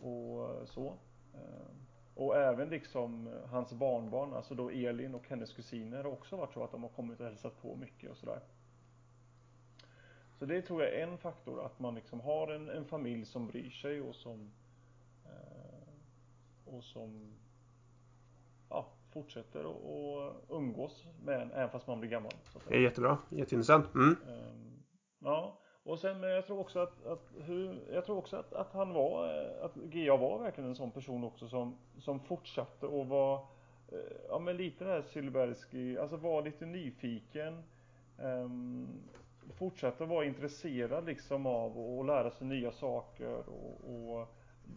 och 0.00 0.68
så. 0.68 0.94
Eh, 1.34 1.70
och 2.14 2.36
även 2.36 2.68
liksom 2.68 3.26
eh, 3.26 3.50
hans 3.50 3.72
barnbarn, 3.72 4.34
alltså 4.34 4.54
då 4.54 4.70
Elin 4.70 5.14
och 5.14 5.28
hennes 5.28 5.52
kusiner 5.52 6.04
har 6.04 6.10
också 6.10 6.36
varit 6.36 6.52
så 6.52 6.64
att 6.64 6.72
de 6.72 6.82
har 6.82 6.90
kommit 6.90 7.20
och 7.20 7.26
hälsat 7.26 7.62
på 7.62 7.76
mycket 7.76 8.10
och 8.10 8.16
sådär. 8.16 8.40
Så 10.38 10.46
det 10.46 10.62
tror 10.62 10.82
jag 10.82 10.94
är 10.94 11.06
en 11.06 11.18
faktor, 11.18 11.66
att 11.66 11.78
man 11.78 11.94
liksom 11.94 12.20
har 12.20 12.48
en, 12.48 12.68
en 12.68 12.84
familj 12.84 13.24
som 13.24 13.46
bryr 13.46 13.70
sig 13.70 14.00
och 14.00 14.14
som 14.14 14.50
eh, 15.24 16.74
och 16.74 16.84
som 16.84 17.32
ja, 18.68 18.86
fortsätter 19.12 19.60
att 19.60 20.34
umgås 20.48 21.06
med 21.24 21.40
en 21.40 21.52
även 21.52 21.70
fast 21.70 21.86
man 21.86 22.00
blir 22.00 22.10
gammal. 22.10 22.32
Det 22.68 22.74
är 22.74 22.80
jättebra, 22.80 23.18
jätteintressant. 23.28 23.94
Mm. 23.94 24.08
Um, 24.08 24.82
ja, 25.18 25.60
och 25.82 25.98
sen 25.98 26.20
men 26.20 26.30
jag 26.30 26.46
tror 26.46 26.58
också 26.58 26.78
att, 26.78 27.06
att 27.06 27.32
hur, 27.38 27.78
jag 27.92 28.04
tror 28.04 28.18
också 28.18 28.36
att, 28.36 28.52
att 28.52 28.72
han 28.72 28.92
var, 28.92 29.28
att 29.62 29.74
GA 29.74 30.16
var 30.16 30.38
verkligen 30.38 30.70
en 30.70 30.76
sån 30.76 30.90
person 30.90 31.24
också 31.24 31.48
som, 31.48 31.78
som 31.98 32.20
fortsatte 32.20 32.86
och 32.86 33.06
var, 33.06 33.34
eh, 33.88 33.98
ja 34.28 34.38
men 34.38 34.56
lite 34.56 34.84
det 34.84 34.90
här 34.90 35.02
Silbersky, 35.02 35.98
alltså 35.98 36.16
var 36.16 36.42
lite 36.42 36.66
nyfiken. 36.66 37.62
Um, 38.18 38.88
fortsatte 39.54 40.04
vara 40.04 40.24
intresserad 40.24 41.06
liksom 41.06 41.46
av 41.46 41.78
att 41.78 42.06
lära 42.06 42.30
sig 42.30 42.46
nya 42.46 42.72
saker 42.72 43.48
och, 43.48 44.18
och 44.18 44.28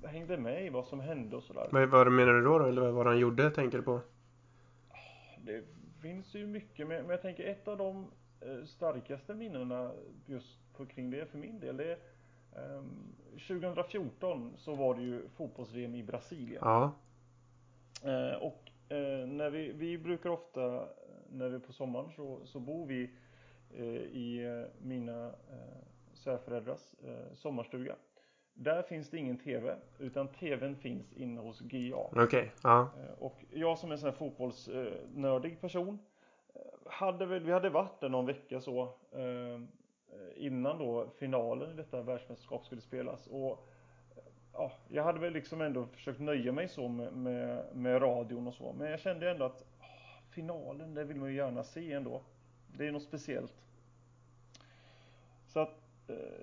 hängde 0.04 0.38
med 0.38 0.66
i 0.66 0.70
vad 0.70 0.86
som 0.86 1.00
hände 1.00 1.36
och 1.36 1.44
sådär. 1.44 1.68
Vad, 1.72 1.90
vad 1.90 2.12
menar 2.12 2.34
du 2.34 2.42
då, 2.42 2.60
då? 2.60 2.66
Eller 2.66 2.92
vad 2.92 3.08
han 3.08 3.20
gjorde 3.20 3.52
tänker 3.52 3.78
du 3.78 3.84
på? 3.84 4.00
Det 5.46 5.64
finns 6.02 6.36
ju 6.36 6.48
mycket, 6.48 6.88
men 6.88 7.10
jag 7.10 7.22
tänker 7.22 7.44
ett 7.44 7.68
av 7.68 7.78
de 7.78 8.12
eh, 8.42 8.64
starkaste 8.66 9.34
minnena 9.34 9.92
just 10.26 10.74
på, 10.74 10.86
kring 10.86 11.10
det 11.12 11.26
för 11.26 11.38
min 11.38 11.60
del, 11.60 11.78
det 11.78 11.92
är 11.92 11.98
um, 12.78 13.16
2014 13.48 14.54
så 14.58 14.76
var 14.76 14.96
det 14.96 15.02
ju 15.02 15.30
fotbolls-VM 15.30 15.96
i 15.96 16.04
Brasilien. 16.04 16.62
Ja. 16.62 16.92
Uh, 18.06 18.36
och 18.36 18.72
uh, 18.92 19.28
när 19.28 19.50
vi, 19.50 19.72
vi 19.72 19.98
brukar 19.98 20.30
ofta, 20.30 20.88
när 21.30 21.50
vi 21.50 21.56
är 21.56 21.60
på 21.60 21.74
sommaren 21.74 22.12
så, 22.16 22.46
så 22.46 22.60
bor 22.60 22.86
vi 22.86 23.10
uh, 23.80 23.86
i 23.96 24.66
mina 24.82 25.32
svärföräldrars 26.14 26.96
sommarstuga. 27.34 27.96
Där 28.54 28.82
finns 28.82 29.10
det 29.10 29.18
ingen 29.18 29.38
TV, 29.38 29.76
utan 30.00 30.28
TVn 30.28 30.76
finns 30.76 31.14
inne 31.14 31.42
hos 31.42 31.60
GA. 31.60 31.96
Okej, 31.98 32.24
okay, 32.24 32.50
ja. 32.64 32.82
Eh, 32.82 33.24
och 33.24 33.46
jag 33.52 33.80
som 33.80 33.90
är 33.90 33.94
en 33.94 34.00
sån 34.00 34.10
här 34.10 34.18
fotbollsnördig 34.18 35.62
person 35.62 36.00
eh, 36.56 36.92
hade 36.92 37.26
väl, 37.26 37.44
vi 37.44 37.52
hade 37.52 37.70
varit 37.70 38.00
där 38.00 38.10
någon 38.10 38.26
vecka 38.26 38.62
så 38.62 38.84
eh, 39.12 39.62
innan 40.36 40.78
då 40.78 41.08
finalen 41.20 41.72
i 41.72 41.74
detta 41.74 42.02
världsmästerskap 42.02 42.66
skulle 42.66 42.82
spelas. 42.82 43.28
Och 43.28 43.68
ja, 44.54 44.72
jag 44.88 45.04
hade 45.04 45.20
väl 45.20 45.34
liksom 45.34 45.62
ändå 45.62 45.86
försökt 45.86 46.20
nöja 46.20 46.52
mig 46.52 46.68
så 46.68 46.88
med, 46.88 47.14
med, 47.14 47.76
med 47.76 48.02
radion 48.02 48.48
och 48.48 48.54
så. 48.54 48.74
Men 48.74 48.92
jag 48.92 49.00
kände 49.00 49.32
ändå 49.32 49.46
att 49.46 49.66
finalen, 50.30 50.94
det 50.94 51.04
vill 51.04 51.18
man 51.18 51.30
ju 51.30 51.36
gärna 51.36 51.64
se 51.64 51.92
ändå. 51.94 52.22
Det 52.78 52.88
är 52.88 52.92
något 52.92 53.04
speciellt. 53.04 53.54
Så 55.48 55.60
att 55.60 55.83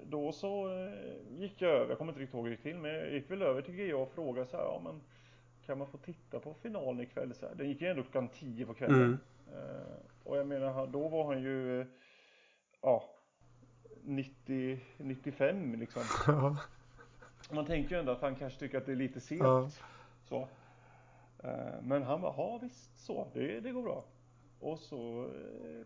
då 0.04 0.32
så 0.32 0.68
eh, 0.68 1.40
gick 1.40 1.62
jag 1.62 1.70
över, 1.70 1.88
jag 1.88 1.98
kommer 1.98 2.12
inte 2.12 2.20
riktigt 2.20 2.34
ihåg 2.34 2.44
hur 2.44 2.50
det 2.50 2.54
gick 2.54 2.62
till, 2.62 2.76
men 2.76 2.94
jag 2.94 3.12
gick 3.12 3.30
väl 3.30 3.42
över 3.42 3.62
till 3.62 3.74
GA 3.74 3.96
och 3.96 4.12
frågade 4.12 4.46
så 4.46 4.56
här, 4.56 4.64
ja 4.64 4.80
men 4.84 5.00
kan 5.66 5.78
man 5.78 5.86
få 5.86 5.98
titta 5.98 6.40
på 6.40 6.54
finalen 6.54 7.00
ikväll 7.00 7.34
så 7.34 7.46
här? 7.46 7.54
Den 7.54 7.68
gick 7.68 7.80
ju 7.80 7.88
ändå 7.88 8.02
klockan 8.02 8.28
10 8.28 8.66
på 8.66 8.74
kvällen. 8.74 9.02
Mm. 9.02 9.18
Uh, 9.52 9.96
och 10.24 10.38
jag 10.38 10.46
menar, 10.46 10.86
då 10.86 11.08
var 11.08 11.24
han 11.24 11.42
ju, 11.42 11.86
ja, 12.82 13.04
90, 14.02 14.80
95 14.96 15.74
liksom. 15.74 16.02
Man 17.50 17.66
tänker 17.66 17.94
ju 17.94 18.00
ändå 18.00 18.12
att 18.12 18.22
han 18.22 18.36
kanske 18.36 18.58
tycker 18.58 18.78
att 18.78 18.86
det 18.86 18.92
är 18.92 18.96
lite 18.96 19.20
sent. 19.20 19.42
Ja. 19.42 19.70
Så. 20.28 20.48
Men 21.82 22.02
han 22.02 22.20
bara, 22.20 22.34
ja 22.36 22.58
visst 22.62 22.98
så, 22.98 23.26
det, 23.32 23.60
det 23.60 23.70
går 23.70 23.82
bra. 23.82 24.04
Och 24.60 24.78
så 24.78 25.30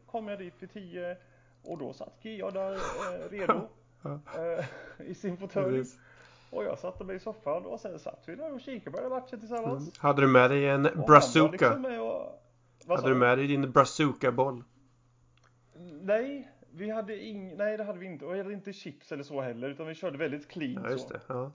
kom 0.07 0.29
jag 0.29 0.39
dit 0.39 0.55
vid 0.63 0.73
10 0.73 1.17
och 1.65 1.79
då 1.79 1.93
satt 1.93 2.25
Gia 2.25 2.51
där 2.51 2.75
eh, 2.75 3.31
redo 3.31 3.69
eh, 4.05 4.65
i 5.07 5.15
sin 5.15 5.37
fåtölj. 5.37 5.85
Och 6.51 6.65
jag 6.65 6.79
satte 6.79 7.05
mig 7.05 7.17
i 7.17 7.21
soffan 7.21 7.67
och 7.67 7.81
sen 7.81 7.99
satt 7.99 8.25
vi 8.27 8.35
där 8.37 8.55
och 8.55 8.61
kikade 8.61 8.97
på 8.97 9.03
den 9.03 9.11
matchen 9.11 9.41
tillsammans. 9.41 9.83
Mm. 9.83 9.93
Hade 9.99 10.21
du 10.21 10.29
med 10.29 10.51
dig 10.51 10.69
en 10.69 10.87
och 10.87 11.07
brazuka? 11.07 11.49
Liksom 11.51 11.85
och... 11.85 12.41
Hade 12.89 13.09
du 13.09 13.15
med 13.15 13.39
dig 13.39 13.47
din 13.47 13.73
brazuka-boll? 13.73 14.65
Nej, 16.03 16.53
vi 16.71 16.91
hade 16.91 17.25
ing... 17.25 17.57
Nej, 17.57 17.77
det 17.77 17.85
hade 17.85 17.99
vi 17.99 18.07
inte. 18.07 18.27
Och 18.27 18.35
vi 18.35 18.39
hade 18.39 18.53
inte 18.53 18.73
chips 18.73 19.13
eller 19.13 19.23
så 19.23 19.41
heller, 19.41 19.69
utan 19.71 19.87
vi 19.87 19.95
körde 19.95 20.19
väldigt 20.19 20.49
clean 20.49 20.83
ja, 20.85 20.91
just 20.91 21.09
det. 21.09 21.21
Ja. 21.27 21.53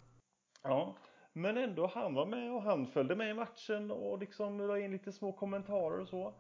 ja. 0.63 0.95
Men 1.33 1.57
ändå, 1.57 1.87
han 1.87 2.13
var 2.13 2.25
med 2.25 2.53
och 2.53 2.61
han 2.61 2.87
följde 2.87 3.15
med 3.15 3.29
i 3.29 3.33
matchen 3.33 3.91
och 3.91 4.19
liksom 4.19 4.67
la 4.67 4.79
in 4.79 4.91
lite 4.91 5.11
små 5.11 5.31
kommentarer 5.31 5.99
och 5.99 6.07
så. 6.07 6.33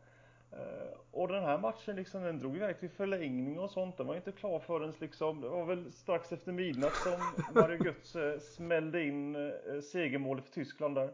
Uh, 0.53 0.99
och 1.11 1.27
den 1.27 1.43
här 1.43 1.57
matchen 1.57 1.95
liksom, 1.95 2.23
den 2.23 2.39
drog 2.39 2.55
iväg 2.55 2.79
till 2.79 2.89
förlängning 2.89 3.59
och 3.59 3.71
sånt. 3.71 3.97
Den 3.97 4.07
var 4.07 4.15
inte 4.15 4.31
klar 4.31 4.59
förrän 4.59 4.93
liksom, 4.99 5.41
det 5.41 5.49
var 5.49 5.65
väl 5.65 5.91
strax 5.91 6.31
efter 6.31 6.51
midnatt 6.51 6.95
som 6.95 7.19
Mario 7.61 7.85
Götze 7.85 8.39
smällde 8.39 9.03
in 9.03 9.35
uh, 9.35 9.81
segermålet 9.81 10.45
för 10.45 10.51
Tyskland 10.51 10.95
där. 10.95 11.13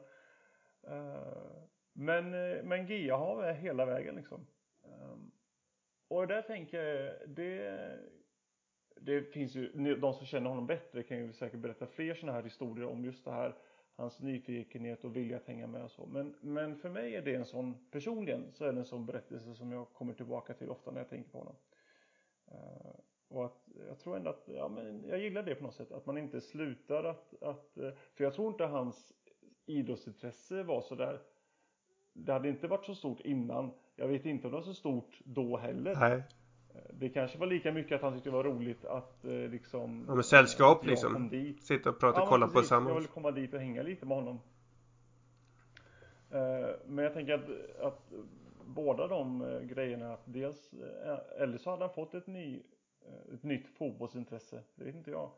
Uh, 0.87 1.63
men, 1.93 2.29
men 2.67 2.87
Gia 2.87 3.15
har 3.15 3.35
med 3.35 3.55
hela 3.55 3.85
vägen 3.85 4.15
liksom. 4.15 4.47
Och 6.07 6.27
där 6.27 6.41
tänker 6.41 6.83
jag, 6.83 7.13
det, 7.29 7.79
det 9.01 9.21
finns 9.21 9.55
ju, 9.55 9.95
de 9.95 10.13
som 10.13 10.25
känner 10.25 10.49
honom 10.49 10.67
bättre 10.67 11.03
kan 11.03 11.17
ju 11.17 11.33
säkert 11.33 11.59
berätta 11.59 11.87
fler 11.87 12.13
sådana 12.13 12.37
här 12.37 12.43
historier 12.43 12.87
om 12.87 13.05
just 13.05 13.25
det 13.25 13.31
här 13.31 13.55
hans 13.95 14.19
nyfikenhet 14.19 15.03
och 15.03 15.15
vilja 15.15 15.37
att 15.37 15.45
hänga 15.45 15.67
med 15.67 15.83
och 15.83 15.91
så. 15.91 16.05
Men, 16.05 16.35
men 16.41 16.75
för 16.77 16.89
mig 16.89 17.15
är 17.15 17.21
det 17.21 17.35
en 17.35 17.45
sån, 17.45 17.89
personligen 17.91 18.51
så 18.53 18.65
är 18.65 18.73
det 18.73 18.79
en 18.79 18.85
sån 18.85 19.05
berättelse 19.05 19.55
som 19.55 19.71
jag 19.71 19.93
kommer 19.93 20.13
tillbaka 20.13 20.53
till 20.53 20.69
ofta 20.69 20.91
när 20.91 20.99
jag 20.99 21.09
tänker 21.09 21.29
på 21.29 21.37
honom. 21.37 21.55
Uh, 22.51 22.99
och 23.27 23.45
att 23.45 23.69
jag 23.87 23.99
tror 23.99 24.17
ändå 24.17 24.29
att, 24.29 24.43
ja 24.47 24.67
men 24.69 25.03
jag 25.07 25.19
gillar 25.19 25.43
det 25.43 25.55
på 25.55 25.63
något 25.63 25.75
sätt, 25.75 25.91
att 25.91 26.05
man 26.05 26.17
inte 26.17 26.41
slutar 26.41 27.03
att, 27.03 27.43
att 27.43 27.77
eh, 27.77 27.91
för 28.13 28.23
jag 28.23 28.33
tror 28.33 28.47
inte 28.47 28.65
hans 28.65 29.13
idrottsintresse 29.65 30.63
var 30.63 30.81
sådär 30.81 31.21
det 32.15 32.33
hade 32.33 32.49
inte 32.49 32.67
varit 32.67 32.85
så 32.85 32.95
stort 32.95 33.19
innan. 33.19 33.71
Jag 33.95 34.07
vet 34.07 34.25
inte 34.25 34.47
om 34.47 34.51
det 34.51 34.57
var 34.57 34.63
så 34.63 34.73
stort 34.73 35.19
då 35.23 35.57
heller. 35.57 35.95
Nej. 35.95 36.23
Det 36.93 37.09
kanske 37.09 37.37
var 37.37 37.47
lika 37.47 37.71
mycket 37.71 37.95
att 37.95 38.01
han 38.01 38.13
tyckte 38.13 38.29
det 38.29 38.35
var 38.35 38.43
roligt 38.43 38.85
att 38.85 39.25
eh, 39.25 39.31
liksom 39.31 40.05
Ja 40.07 40.15
men 40.15 40.23
sällskap 40.23 40.79
jag 40.81 40.89
liksom. 40.89 41.29
dit. 41.29 41.63
Sitta 41.63 41.89
och 41.89 41.99
prata 41.99 42.21
och 42.21 42.25
Ja, 42.25 42.29
kolla 42.29 42.45
men 42.45 42.53
på 42.53 42.59
precis. 42.59 42.71
Jag 42.71 42.95
vill 42.95 43.07
komma 43.07 43.31
dit 43.31 43.53
och 43.53 43.59
hänga 43.59 43.83
lite 43.83 44.05
med 44.05 44.17
honom. 44.17 44.39
Eh, 46.31 46.69
Men 46.85 47.03
jag 47.03 47.13
tänker 47.13 47.33
att, 47.33 47.79
att 47.81 48.11
båda 48.65 49.07
de 49.07 49.41
eh, 49.41 49.61
grejerna, 49.61 50.13
att 50.13 50.23
dels, 50.25 50.73
eh, 50.73 51.41
eller 51.41 51.57
så 51.57 51.69
hade 51.69 51.83
han 51.83 51.93
fått 51.93 52.13
ett, 52.13 52.27
ny, 52.27 52.63
eh, 53.07 53.33
ett 53.33 53.43
nytt 53.43 53.67
fotbollsintresse, 53.77 54.63
det 54.75 54.83
vet 54.83 54.95
inte 54.95 55.11
jag. 55.11 55.31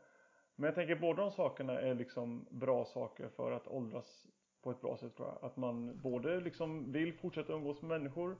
Men 0.56 0.66
jag 0.66 0.74
tänker 0.74 0.96
båda 0.96 1.22
de 1.22 1.30
sakerna 1.30 1.80
är 1.80 1.94
liksom 1.94 2.46
bra 2.50 2.84
saker 2.84 3.28
för 3.28 3.52
att 3.52 3.68
åldras 3.68 4.26
på 4.62 4.70
ett 4.70 4.80
bra 4.80 4.96
sätt 4.96 5.16
tror 5.16 5.28
jag. 5.28 5.38
Att 5.50 5.56
man 5.56 6.00
både 6.02 6.40
liksom 6.40 6.92
vill 6.92 7.12
fortsätta 7.12 7.52
umgås 7.52 7.82
med 7.82 7.88
människor 7.88 8.36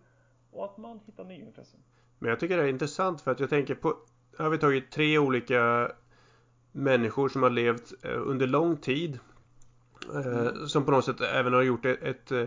och 0.50 0.64
att 0.64 0.76
man 0.78 1.00
hittar 1.06 1.24
nya 1.24 1.46
intressen. 1.46 1.80
Men 2.18 2.30
jag 2.30 2.40
tycker 2.40 2.56
det 2.56 2.62
är 2.62 2.66
intressant 2.68 3.20
för 3.20 3.30
att 3.30 3.40
jag 3.40 3.50
tänker 3.50 3.74
på 3.74 3.96
här 4.38 4.44
har 4.44 4.50
vi 4.50 4.58
tagit 4.58 4.90
tre 4.90 5.18
olika 5.18 5.92
människor 6.72 7.28
som 7.28 7.42
har 7.42 7.50
levt 7.50 7.92
eh, 8.04 8.20
under 8.28 8.46
lång 8.46 8.76
tid. 8.76 9.18
Mm. 10.14 10.68
Som 10.68 10.84
på 10.84 10.90
något 10.90 11.04
sätt 11.04 11.20
även 11.20 11.52
har 11.52 11.62
gjort 11.62 11.84
ett, 11.86 12.02
ett, 12.02 12.32
eh, 12.32 12.46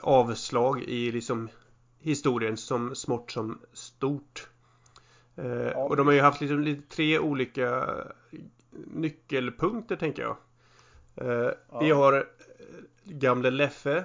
avslag 0.00 0.82
i 0.82 1.12
liksom 1.12 1.48
historien 1.98 2.56
som 2.56 2.94
smått 2.94 3.30
som 3.30 3.60
stort. 3.72 4.48
Eh, 5.36 5.68
och 5.78 5.96
de 5.96 6.06
har 6.06 6.14
ju 6.14 6.20
haft 6.20 6.40
liksom 6.40 6.60
lite 6.60 6.88
tre 6.94 7.18
olika 7.18 7.86
nyckelpunkter 8.70 9.96
tänker 9.96 10.22
jag. 10.22 10.36
Eh, 11.14 11.50
Vi 11.80 11.88
Ja. 11.88 11.96
har 11.96 12.26
gamle 13.04 13.50
Leffe 13.50 14.04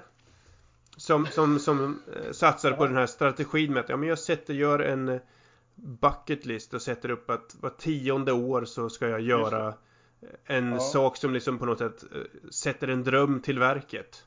som, 0.97 1.25
som, 1.25 1.60
som 1.60 2.01
eh, 2.15 2.31
satsar 2.31 2.71
på 2.71 2.86
den 2.86 2.95
här 2.95 3.05
strategin 3.05 3.73
med 3.73 3.79
att 3.84 3.89
ja, 3.89 3.97
men 3.97 4.10
jag 4.10 4.19
sätter, 4.19 4.53
gör 4.53 4.79
en 4.79 5.10
eh, 5.10 5.19
bucket 5.75 6.45
list 6.45 6.73
och 6.73 6.81
sätter 6.81 7.10
upp 7.10 7.29
att 7.29 7.55
var 7.60 7.69
tionde 7.69 8.31
år 8.31 8.65
så 8.65 8.89
ska 8.89 9.08
jag 9.10 9.21
göra 9.21 9.73
en 10.45 10.71
Ja. 10.71 10.79
sak 10.79 11.17
som 11.17 11.34
liksom 11.34 11.60
på 11.60 11.65
något 11.65 11.77
sätt 11.79 12.03
eh, 12.15 12.49
sätter 12.51 12.88
en 12.88 13.03
dröm 13.03 13.41
till 13.41 13.60
verket. 13.60 14.25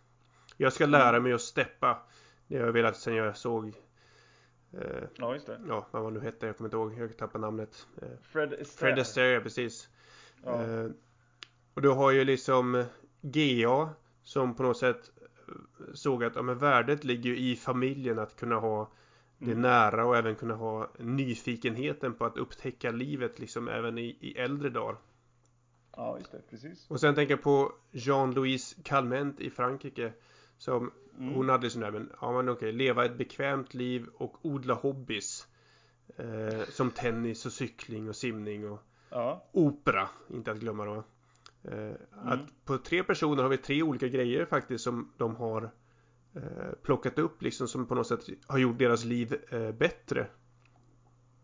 Jag 0.57 0.72
ska 0.72 0.87
lära 0.87 1.09
Mm. 1.09 1.22
mig 1.22 1.33
att 1.33 1.40
steppa. 1.40 1.98
Det 2.46 2.59
har 2.59 2.66
jag 2.66 2.72
velat 2.72 2.96
sedan 2.96 3.14
jag 3.14 3.37
såg 3.37 3.68
eh, 4.72 5.02
Ja, 5.16 5.35
just 5.35 5.46
det. 5.46 5.61
Ja, 5.68 5.87
vad 5.90 6.12
nu 6.12 6.20
hette, 6.20 6.46
jag 6.46 6.57
kommer 6.57 6.68
inte 6.68 6.76
ihåg, 6.76 6.98
jag 6.98 7.16
tappade 7.16 7.42
namnet. 7.42 7.87
Eh, 8.02 8.09
Fred 8.22 8.52
Astaire. 8.52 8.64
Fred 8.64 8.98
Astaire, 8.98 9.40
precis. 9.40 9.88
Ja. 10.44 10.62
Eh, 10.64 10.87
och 11.74 11.83
du 11.83 11.88
har 11.88 12.11
ju 12.11 12.24
liksom 12.24 12.85
GA 13.22 13.88
som 14.22 14.54
på 14.54 14.62
något 14.62 14.78
sätt 14.78 15.11
eh, 15.16 15.17
såg 15.94 16.24
att 16.24 16.37
ja, 16.37 16.42
men 16.42 16.58
värdet 16.58 17.04
ligger 17.04 17.32
i 17.34 17.56
familjen 17.56 18.18
att 18.18 18.37
kunna 18.37 18.56
ha 18.56 18.90
det 19.38 19.50
Mm. 19.50 19.62
nära 19.62 20.04
och 20.06 20.16
även 20.16 20.34
kunna 20.37 20.54
ha 20.54 20.90
nyfikenheten 20.98 22.14
på 22.14 22.24
att 22.24 22.37
upptäcka 22.37 22.90
livet 22.90 23.38
liksom 23.38 23.68
även 23.68 23.98
i, 23.98 24.16
i 24.20 24.38
äldre 24.38 24.68
dagar. 24.70 24.96
ja, 25.96 26.18
just 26.18 26.32
det. 26.32 26.42
Precis. 26.50 26.90
Och 26.90 27.00
sen 27.00 27.14
tänker 27.14 27.32
jag 27.34 27.42
på 27.42 27.72
Jean-Louise 27.92 28.76
Calment 28.84 29.40
i 29.40 29.50
Frankrike 29.50 30.12
som 30.58 30.90
Mm. 31.18 31.34
hon 31.34 31.48
hade 31.48 31.70
sån 31.70 31.82
där 31.82 31.90
men 31.90 32.12
ja 32.20 32.32
men 32.32 32.48
okej 32.48 32.72
leva 32.72 33.04
ett 33.04 33.18
bekvämt 33.18 33.74
liv 33.74 34.06
och 34.14 34.37
odla 34.42 34.74
hobbys. 34.74 35.46
Eh, 36.16 36.62
som 36.68 36.90
tennis 36.90 37.46
och 37.46 37.52
cykling 37.52 38.08
och 38.08 38.16
simning 38.16 38.70
och 38.70 38.80
Ja. 39.11 39.44
opera, 39.52 40.08
inte 40.28 40.50
att 40.52 40.58
glömma 40.58 40.84
då. 40.84 41.04
Eh, 41.72 41.92
Att 42.24 42.40
på 42.64 42.78
tre 42.78 43.02
personer 43.02 43.42
har 43.42 43.50
vi 43.50 43.57
tre 43.57 43.83
olika 43.83 44.09
grejer 44.09 44.44
faktiskt 44.44 44.85
som 44.85 45.12
de 45.16 45.37
har 45.37 45.70
eh, 46.35 46.42
plockat 46.83 47.18
upp 47.18 47.42
liksom 47.42 47.68
som 47.68 47.87
på 47.87 47.94
något 47.94 48.07
sätt 48.07 48.20
har 48.46 48.59
gjort 48.59 48.78
deras 48.78 49.04
liv 49.04 49.37
eh, 49.50 49.72
bättre. 49.72 50.26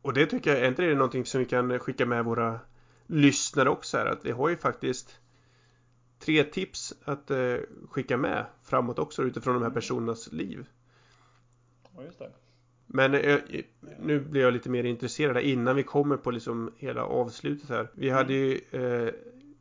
Och 0.02 0.12
det 0.12 0.26
tycker 0.26 0.50
jag, 0.50 0.60
är 0.60 0.68
inte 0.68 0.82
det 0.82 0.94
någonting 0.94 1.24
som 1.24 1.38
vi 1.38 1.44
kan 1.46 1.78
skicka 1.78 2.06
med 2.06 2.24
våra 2.24 2.60
lyssnare 3.06 3.68
också 3.70 3.96
här? 3.98 4.06
Att 4.06 4.24
vi 4.26 4.30
har 4.30 4.48
ju 4.48 4.56
faktiskt 4.56 5.20
tre 6.18 6.44
tips 6.44 6.94
att 7.04 7.30
skicka 7.90 8.16
med 8.16 8.46
framåt 8.62 8.98
också 8.98 9.22
utifrån 9.22 9.54
de 9.54 9.60
här 9.60 9.66
Mm. 9.66 9.74
personernas 9.74 10.32
liv. 10.32 10.66
ja, 11.96 12.02
just 12.02 12.18
det. 12.18 12.30
Men 12.87 13.10
nu 14.00 14.20
blir 14.20 14.40
jag 14.40 14.52
lite 14.52 14.70
mer 14.70 14.84
intresserad 14.84 15.42
innan 15.42 15.76
vi 15.76 15.82
kommer 15.82 16.16
på 16.16 16.30
liksom 16.30 16.72
hela 16.76 17.04
avslutet 17.04 17.68
här. 17.68 17.90
Vi 17.94 18.10
hade 18.10 18.32
ju 18.32 18.60
eh, 18.70 19.12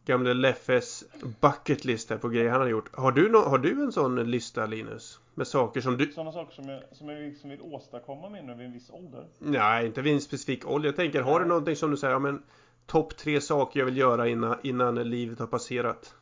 gamle 0.06 0.34
Leffes 0.34 1.04
bucket 1.42 1.86
list 1.86 2.10
här 2.10 2.18
på 2.18 2.30
grejer 2.30 2.50
han 2.52 2.62
har 2.62 2.68
gjort. 2.68 2.96
Har 2.96 3.12
du, 3.12 3.30
no- 3.30 3.50
har 3.50 3.58
du 3.58 3.84
en 3.84 3.92
sån 3.92 4.32
lista 4.32 4.66
Linus? 4.66 5.20
Med 5.34 5.48
saker 5.48 5.82
som 5.82 5.98
du... 5.98 6.12
Sådana 6.12 6.32
saker 6.32 6.54
som 6.54 6.70
jag, 6.70 6.84
som 6.92 7.10
jag 7.10 7.22
liksom 7.22 7.50
vill 7.50 7.62
åstadkomma 7.62 8.30
med 8.30 8.46
nu 8.46 8.54
vid 8.54 8.66
en 8.66 8.74
viss 8.74 8.90
ålder. 8.90 9.28
Nej, 9.40 9.86
inte 9.86 10.02
vid 10.02 10.14
en 10.14 10.22
specifik 10.22 10.68
ålder. 10.68 10.88
Jag 10.90 10.96
tänker, 10.96 11.22
har 11.22 11.40
du 11.40 11.46
någonting 11.46 11.76
som 11.76 11.92
du 11.92 11.98
säger, 11.98 12.14
ja 12.14 12.20
men 12.20 12.44
topp 12.86 13.18
tre 13.18 13.42
saker 13.42 13.80
jag 13.80 13.86
vill 13.86 13.98
göra 13.98 14.28
innan, 14.28 14.58
innan 14.64 14.96
livet 14.96 15.40
har 15.40 15.48
passerat? 15.48 16.16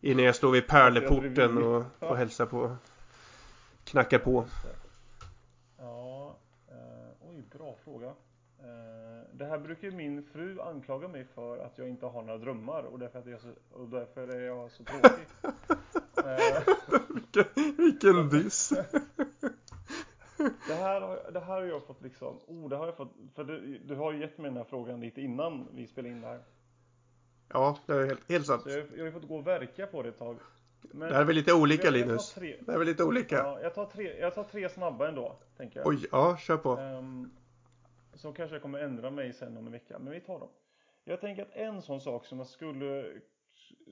Innan 0.00 0.24
jag 0.24 0.34
står 0.36 0.50
vid 0.50 0.66
pärleporten 0.66 1.58
och, 1.62 1.84
och 1.98 2.16
hälsar 2.16 2.46
på. 2.46 2.76
Knackar 3.84 4.18
på. 4.18 4.44
Ja, 5.78 6.36
eh, 6.68 7.28
oj, 7.30 7.42
bra 7.58 7.76
fråga. 7.84 8.12
Eh, 8.60 9.24
det 9.32 9.44
här 9.44 9.58
brukar 9.58 9.90
min 9.90 10.22
fru 10.22 10.60
anklaga 10.60 11.08
mig 11.08 11.24
för 11.24 11.58
att 11.58 11.78
jag 11.78 11.88
inte 11.88 12.06
har 12.06 12.22
några 12.22 12.38
drömmar 12.38 12.82
och 12.82 12.98
därför, 12.98 13.18
att 13.18 13.26
jag 13.26 13.34
är 13.34 13.38
så, 13.38 13.78
och 13.80 13.88
därför 13.88 14.28
är 14.28 14.40
jag 14.40 14.70
så 14.70 14.84
tråkig. 14.84 15.26
eh, 16.16 16.62
Vilken, 17.14 17.76
vilken 17.76 18.28
diss. 18.28 18.68
det, 20.68 20.74
här, 20.74 21.00
har- 21.00 21.30
det 21.32 21.40
här 21.40 21.46
har 21.54 21.62
jag 21.62 21.86
fått 21.86 22.02
liksom, 22.02 22.38
oh, 22.46 22.68
det 22.68 22.76
har 22.76 22.86
jag 22.86 22.96
fått, 22.96 23.12
för 23.34 23.44
du, 23.44 23.78
du 23.78 23.94
har 23.94 24.12
ju 24.12 24.20
gett 24.20 24.38
mig 24.38 24.50
den 24.50 24.56
här 24.56 24.64
frågan 24.64 25.00
lite 25.00 25.20
innan 25.20 25.68
vi 25.74 25.86
spelade 25.86 26.14
in 26.14 26.20
det 26.20 26.26
här. 26.26 26.40
Ja, 27.52 27.78
det 27.86 27.92
är 27.92 28.06
helt, 28.06 28.28
helt 28.30 28.46
sant. 28.46 28.62
Så 28.62 28.68
jag, 28.70 28.78
jag 28.78 28.98
har 28.98 29.04
ju 29.06 29.12
fått 29.12 29.28
gå 29.28 29.36
och 29.36 29.46
verka 29.46 29.86
på 29.86 30.02
det 30.02 30.08
ett 30.08 30.18
tag. 30.18 30.36
Men 30.80 31.08
Det 31.08 31.14
här 31.14 31.20
är 31.22 31.26
väl 31.26 31.36
lite 31.36 31.52
olika 31.54 31.84
jag, 31.84 31.94
jag 31.94 32.02
tar 32.02 32.08
Linus. 32.08 32.32
tre, 32.34 32.56
Det 32.60 32.66
här 32.66 32.74
är 32.74 32.78
väl 32.78 32.88
lite 32.88 33.04
olika. 33.04 33.36
ja, 33.36 33.60
jag, 33.62 33.74
tar 33.74 33.86
tre, 33.86 34.20
jag 34.20 34.34
tar 34.34 34.44
tre 34.44 34.68
snabba 34.68 35.08
ändå, 35.08 35.36
tänker 35.56 35.80
jag. 35.80 35.86
Oj, 35.88 36.06
ja, 36.12 36.36
kör 36.36 36.56
på. 36.56 36.76
Ehm, 36.76 37.30
så 38.18 38.32
kanske 38.32 38.54
jag 38.54 38.62
kommer 38.62 38.78
ändra 38.78 39.10
mig 39.10 39.32
sen 39.32 39.56
om 39.56 39.66
en 39.66 39.72
vecka, 39.72 39.98
men 39.98 40.12
vi 40.12 40.20
tar 40.20 40.40
dem. 40.40 40.48
Jag 41.04 41.20
tänker 41.20 41.42
att 41.42 41.52
en 41.52 41.82
sån 41.82 42.00
sak 42.00 42.26
som 42.26 42.38
jag 42.38 42.46
skulle, 42.46 43.20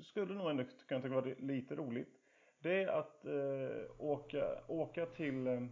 skulle 0.02 0.34
nog 0.34 0.50
ändå 0.50 0.64
kunna 0.88 1.00
tycka 1.00 1.14
var 1.14 1.34
lite 1.38 1.74
roligt. 1.74 2.08
Det 2.58 2.82
är 2.82 2.88
att 2.88 3.24
eh, 3.24 3.90
åka, 3.98 4.44
åka 4.66 5.06
till, 5.06 5.46
eh, 5.46 5.62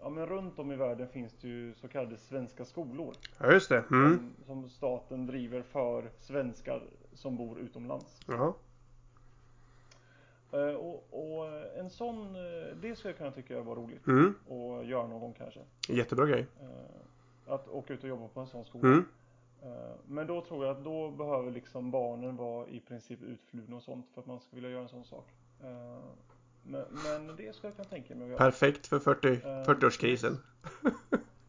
ja 0.00 0.08
men 0.08 0.26
runt 0.26 0.58
om 0.58 0.72
i 0.72 0.76
världen 0.76 1.08
finns 1.08 1.32
det 1.40 1.48
ju 1.48 1.74
så 1.74 1.88
kallade 1.88 2.16
svenska 2.16 2.64
skolor. 2.64 3.14
Ja, 3.38 3.52
just 3.52 3.68
det. 3.68 3.84
Mm. 3.90 4.18
Som, 4.18 4.44
som 4.46 4.70
staten 4.70 5.26
driver 5.26 5.62
för 5.62 6.10
svenskar 6.18 6.82
som 7.12 7.36
bor 7.36 7.58
utomlands. 7.58 8.20
Ja. 8.26 8.56
Eh, 10.52 10.74
och, 10.74 11.06
och 11.10 11.48
en 11.78 11.90
sån, 11.90 12.36
eh, 12.36 12.76
det 12.80 12.96
skulle 12.96 13.10
jag 13.10 13.18
kunna 13.18 13.30
tycka 13.30 13.60
var 13.60 13.76
roligt. 13.76 14.06
Mm. 14.06 14.34
Och 14.46 14.84
göra 14.84 15.06
någon 15.06 15.20
gång 15.20 15.34
kanske. 15.38 15.60
Jättebra 15.88 16.26
grej. 16.26 16.46
Eh, 16.60 17.02
att 17.54 17.68
åka 17.68 17.94
ut 17.94 18.02
och 18.02 18.08
jobba 18.08 18.28
på 18.28 18.40
en 18.40 18.46
sån 18.46 18.64
skola. 18.64 18.88
Mm. 18.88 19.04
Eh, 19.62 19.94
Men 20.06 20.26
då 20.26 20.40
tror 20.40 20.66
jag 20.66 20.76
att 20.76 20.84
då 20.84 21.10
behöver 21.10 21.50
liksom 21.50 21.90
barnen 21.90 22.36
vara 22.36 22.66
i 22.68 22.80
princip 22.80 23.22
utflugna 23.22 23.76
och 23.76 23.82
sånt 23.82 24.06
för 24.14 24.20
att 24.20 24.26
man 24.26 24.40
ska 24.40 24.54
vilja 24.56 24.70
göra 24.70 24.82
en 24.82 24.88
sån 24.88 25.04
sak. 25.04 25.28
Eh, 25.62 25.98
Men, 26.62 26.84
men 27.04 27.36
det 27.36 27.52
skulle 27.54 27.68
jag 27.68 27.76
kunna 27.76 27.88
tänka 27.88 28.14
mig 28.14 28.24
att 28.24 28.28
göra. 28.30 28.38
Perfekt 28.38 28.86
för 28.86 28.98
40, 28.98 29.28
Eh, 29.28 29.38
40-årskrisen. 29.64 30.36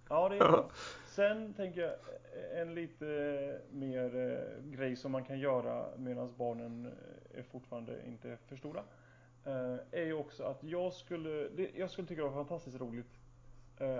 Ja, 0.10 0.30
det 0.30 0.36
är 0.36 0.40
bra. 0.52 0.70
Sen 1.08 1.54
tänker 1.54 1.82
jag 1.82 1.92
eh, 1.92 2.62
en 2.62 2.76
lite 2.76 3.62
mer 3.72 4.16
eh, 4.16 4.72
grej 4.72 4.96
som 4.96 5.12
man 5.12 5.24
kan 5.26 5.40
göra 5.40 5.86
medan 5.98 6.34
barnen 6.38 6.86
eh, 6.86 7.40
är 7.40 7.44
fortfarande 7.44 8.06
inte 8.08 8.38
för 8.48 8.56
stora. 8.56 8.84
eh, 9.46 9.76
Är 9.92 10.06
ju 10.06 10.14
också 10.14 10.44
att 10.44 10.64
jag 10.64 10.94
skulle, 10.94 11.50
jag 11.76 11.90
skulle 11.90 12.08
tycka 12.08 12.22
det 12.22 12.28
var 12.28 12.36
fantastiskt 12.36 12.80
roligt 12.82 13.08
eh, 13.16 13.23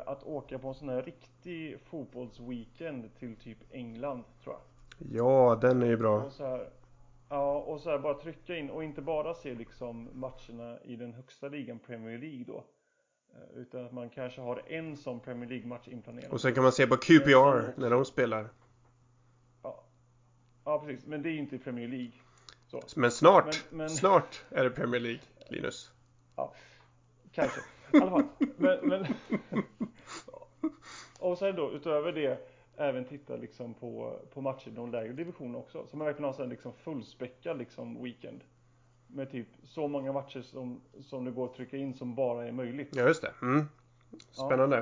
att 0.06 0.24
åka 0.24 0.60
på 0.60 0.68
en 0.68 0.74
sån 0.74 0.90
här 0.90 1.02
riktig 1.02 1.80
fotbollsweekend 1.80 3.16
till 3.20 3.36
typ 3.36 3.58
England 3.72 4.24
tror 4.44 4.56
jag. 4.56 4.62
Ja, 5.12 5.58
den 5.62 5.82
är 5.82 5.88
ju 5.88 5.98
bra. 5.98 6.24
Och 6.24 6.32
så 6.32 6.46
här, 6.46 6.70
ja, 7.30 7.58
och 7.58 7.80
så 7.82 7.90
här 7.90 8.00
bara 8.00 8.14
trycka 8.14 8.56
in 8.58 8.70
och 8.70 8.84
inte 8.84 9.02
bara 9.02 9.34
se 9.34 9.54
liksom 9.54 10.10
matcherna 10.14 10.80
i 10.84 10.96
den 10.96 11.14
högsta 11.14 11.48
ligan 11.48 11.80
Premier 11.80 12.18
League 12.18 12.44
då. 12.48 12.66
Eh, 13.34 13.58
Utan 13.62 13.86
att 13.86 13.92
man 13.94 14.10
kanske 14.10 14.42
har 14.42 14.64
en 14.68 14.98
sån 14.98 15.20
Premier 15.20 15.50
League-match 15.50 15.88
inplanerad. 15.88 16.32
Och 16.32 16.42
sen 16.42 16.54
kan 16.54 16.64
man 16.64 16.72
se 16.72 16.88
på 16.88 16.98
QPR 16.98 17.80
när 17.80 17.90
de 17.90 18.06
spelar. 18.06 18.50
Ja. 19.64 19.84
ja, 20.66 20.80
precis. 20.86 21.06
Men 21.06 21.22
det 21.22 21.30
är 21.30 21.34
ju 21.34 21.40
inte 21.40 21.58
Premier 21.58 21.88
League. 21.88 22.12
Så. 22.68 22.82
Men 22.96 23.12
snart, 23.12 23.64
Men- 23.70 23.78
men- 23.78 23.90
snart 23.90 24.44
är 24.50 24.64
det 24.64 24.70
Premier 24.70 25.02
League, 25.02 25.22
Linus. 25.50 25.92
Kanske. 27.32 27.62
I 27.94 27.98
alla 28.02 28.12
fall. 28.12 28.24
Men, 28.58 28.80
men... 28.88 29.06
och 31.20 31.38
sen 31.38 31.56
då 31.56 31.72
utöver 31.72 32.12
det 32.12 32.50
även 32.78 33.06
titta 33.06 33.36
liksom 33.36 33.74
på, 33.74 34.20
på 34.34 34.42
matcher 34.42 34.68
i 34.68 34.72
de 34.72 34.92
lägre 34.92 35.14
divisionerna 35.14 35.58
också. 35.58 35.88
Så 35.88 35.98
man 35.98 36.08
verkligen 36.08 36.34
har 36.34 36.44
en 36.44 36.50
liksom 36.50 36.74
fullspäckad 36.74 37.58
liksom 37.58 38.04
weekend. 38.04 38.42
med 39.08 39.32
typ 39.32 39.48
så 39.64 39.88
många 39.88 40.12
matcher 40.12 40.42
som, 40.42 40.82
som 41.02 41.26
det 41.26 41.32
går 41.32 41.46
att 41.46 41.56
trycka 41.56 41.78
in 41.78 41.94
som 41.94 42.16
bara 42.16 42.48
är 42.48 42.52
möjligt. 42.52 42.96
Ja, 42.96 43.08
just 43.08 43.22
det. 43.22 43.34
Mm. 43.42 43.66
Spännande. 44.32 44.78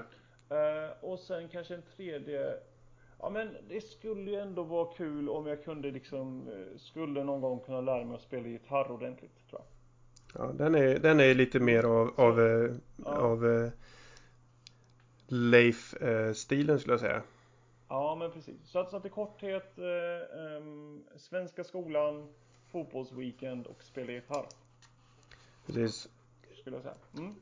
Eh, 0.49 0.91
och 1.01 1.19
sen 1.19 1.49
kanske 1.49 1.75
en 1.75 1.83
tredje 1.95 2.59
Ja 3.21 3.29
men 3.29 3.57
det 3.67 3.81
skulle 3.81 4.31
ju 4.31 4.37
ändå 4.37 4.63
vara 4.63 4.93
kul 4.93 5.29
om 5.29 5.47
jag 5.47 5.63
kunde 5.63 5.91
liksom 5.91 6.47
eh, 6.47 6.77
Skulle 6.77 7.23
någon 7.23 7.41
gång 7.41 7.59
kunna 7.59 7.81
lära 7.81 8.05
mig 8.05 8.15
att 8.15 8.21
spela 8.21 8.47
gitarr 8.47 8.91
ordentligt 8.91 9.49
tror 9.49 9.61
jag. 9.61 9.70
Ja, 10.33 10.51
den 10.57 10.75
är, 10.75 10.99
den 10.99 11.19
är 11.19 11.35
lite 11.35 11.59
mer 11.59 11.83
av, 11.83 12.13
av, 12.19 12.41
eh, 12.41 12.71
Ja. 13.05 13.11
av 13.11 13.45
eh, 13.47 13.69
Leif-stilen 15.27 16.79
skulle 16.79 16.93
jag 16.93 16.99
säga. 16.99 17.21
Ja 17.87 18.15
men 18.15 18.31
precis. 18.31 18.55
Så 18.65 18.79
att, 18.79 18.89
så 18.89 18.97
att 18.97 19.05
i 19.05 19.09
korthet 19.09 19.77
eh, 19.77 20.55
ehm, 20.57 21.03
Svenska 21.17 21.63
skolan 21.63 22.33
Fotbollsweekend 22.71 23.67
och 23.67 23.83
spela 23.83 24.11
gitarr 24.11 24.45
Precis. 25.65 26.09
skulle 26.61 26.75
jag 26.75 26.83
säga. 26.83 26.95
Mm. 27.17 27.35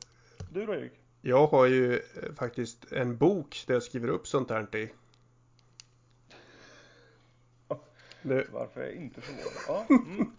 Du 0.50 0.66
då 0.66 0.74
Erik? 0.74 0.92
Jag 1.20 1.46
har 1.46 1.66
ju 1.66 1.94
eh, 1.94 2.32
faktiskt 2.38 2.92
en 2.92 3.16
bok 3.16 3.64
där 3.66 3.74
jag 3.74 3.82
skriver 3.82 4.08
upp 4.08 4.26
sånt 4.26 4.50
här 4.50 4.76
i. 4.76 4.90
Det, 8.22 8.46
Varför 8.52 8.80
är 8.80 8.86
jag 8.86 8.94
inte 8.94 9.20
förvånad? 9.20 9.52
Ja, 9.68 9.86
mm. 10.14 10.30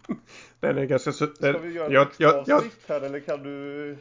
den 0.60 0.78
är 0.78 0.84
ganska 0.84 1.12
så... 1.12 1.26
Ska 1.26 1.58
vi 1.58 1.72
göra 1.72 1.92
jag, 1.92 2.06
ett 2.06 2.20
jag, 2.20 2.44
jag, 2.46 2.64
här 2.86 3.00
eller 3.00 3.20
kan 3.20 3.42
du 3.42 3.96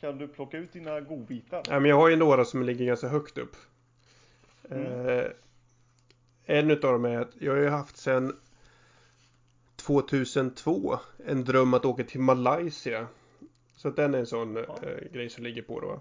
Kan 0.00 0.18
du 0.18 0.28
plocka 0.28 0.58
ut 0.58 0.72
dina 0.72 1.00
godbitar? 1.00 1.62
ja, 1.68 1.80
men 1.80 1.90
jag 1.90 1.96
har 1.96 2.08
ju 2.08 2.16
några 2.16 2.44
som 2.44 2.62
ligger 2.62 2.84
ganska 2.84 3.08
högt 3.08 3.38
upp. 3.38 3.56
Mm. 4.70 5.08
Eh, 5.08 5.24
en 6.44 6.70
utav 6.70 6.92
dem 6.92 7.04
är 7.04 7.18
att 7.20 7.30
jag 7.38 7.52
har 7.52 7.60
ju 7.60 7.68
haft 7.68 7.96
sedan 7.96 8.36
2002 9.76 10.98
en 11.26 11.44
dröm 11.44 11.74
att 11.74 11.84
åka 11.84 12.04
till 12.04 12.20
Malaysia. 12.20 13.06
Så 13.76 13.88
att 13.88 13.96
den 13.96 14.14
är 14.14 14.18
en 14.18 14.26
sån 14.26 14.56
Ja. 14.56 14.78
eh, 14.82 15.12
grej 15.12 15.30
som 15.30 15.44
ligger 15.44 15.62
på 15.62 15.80
då. 15.80 16.00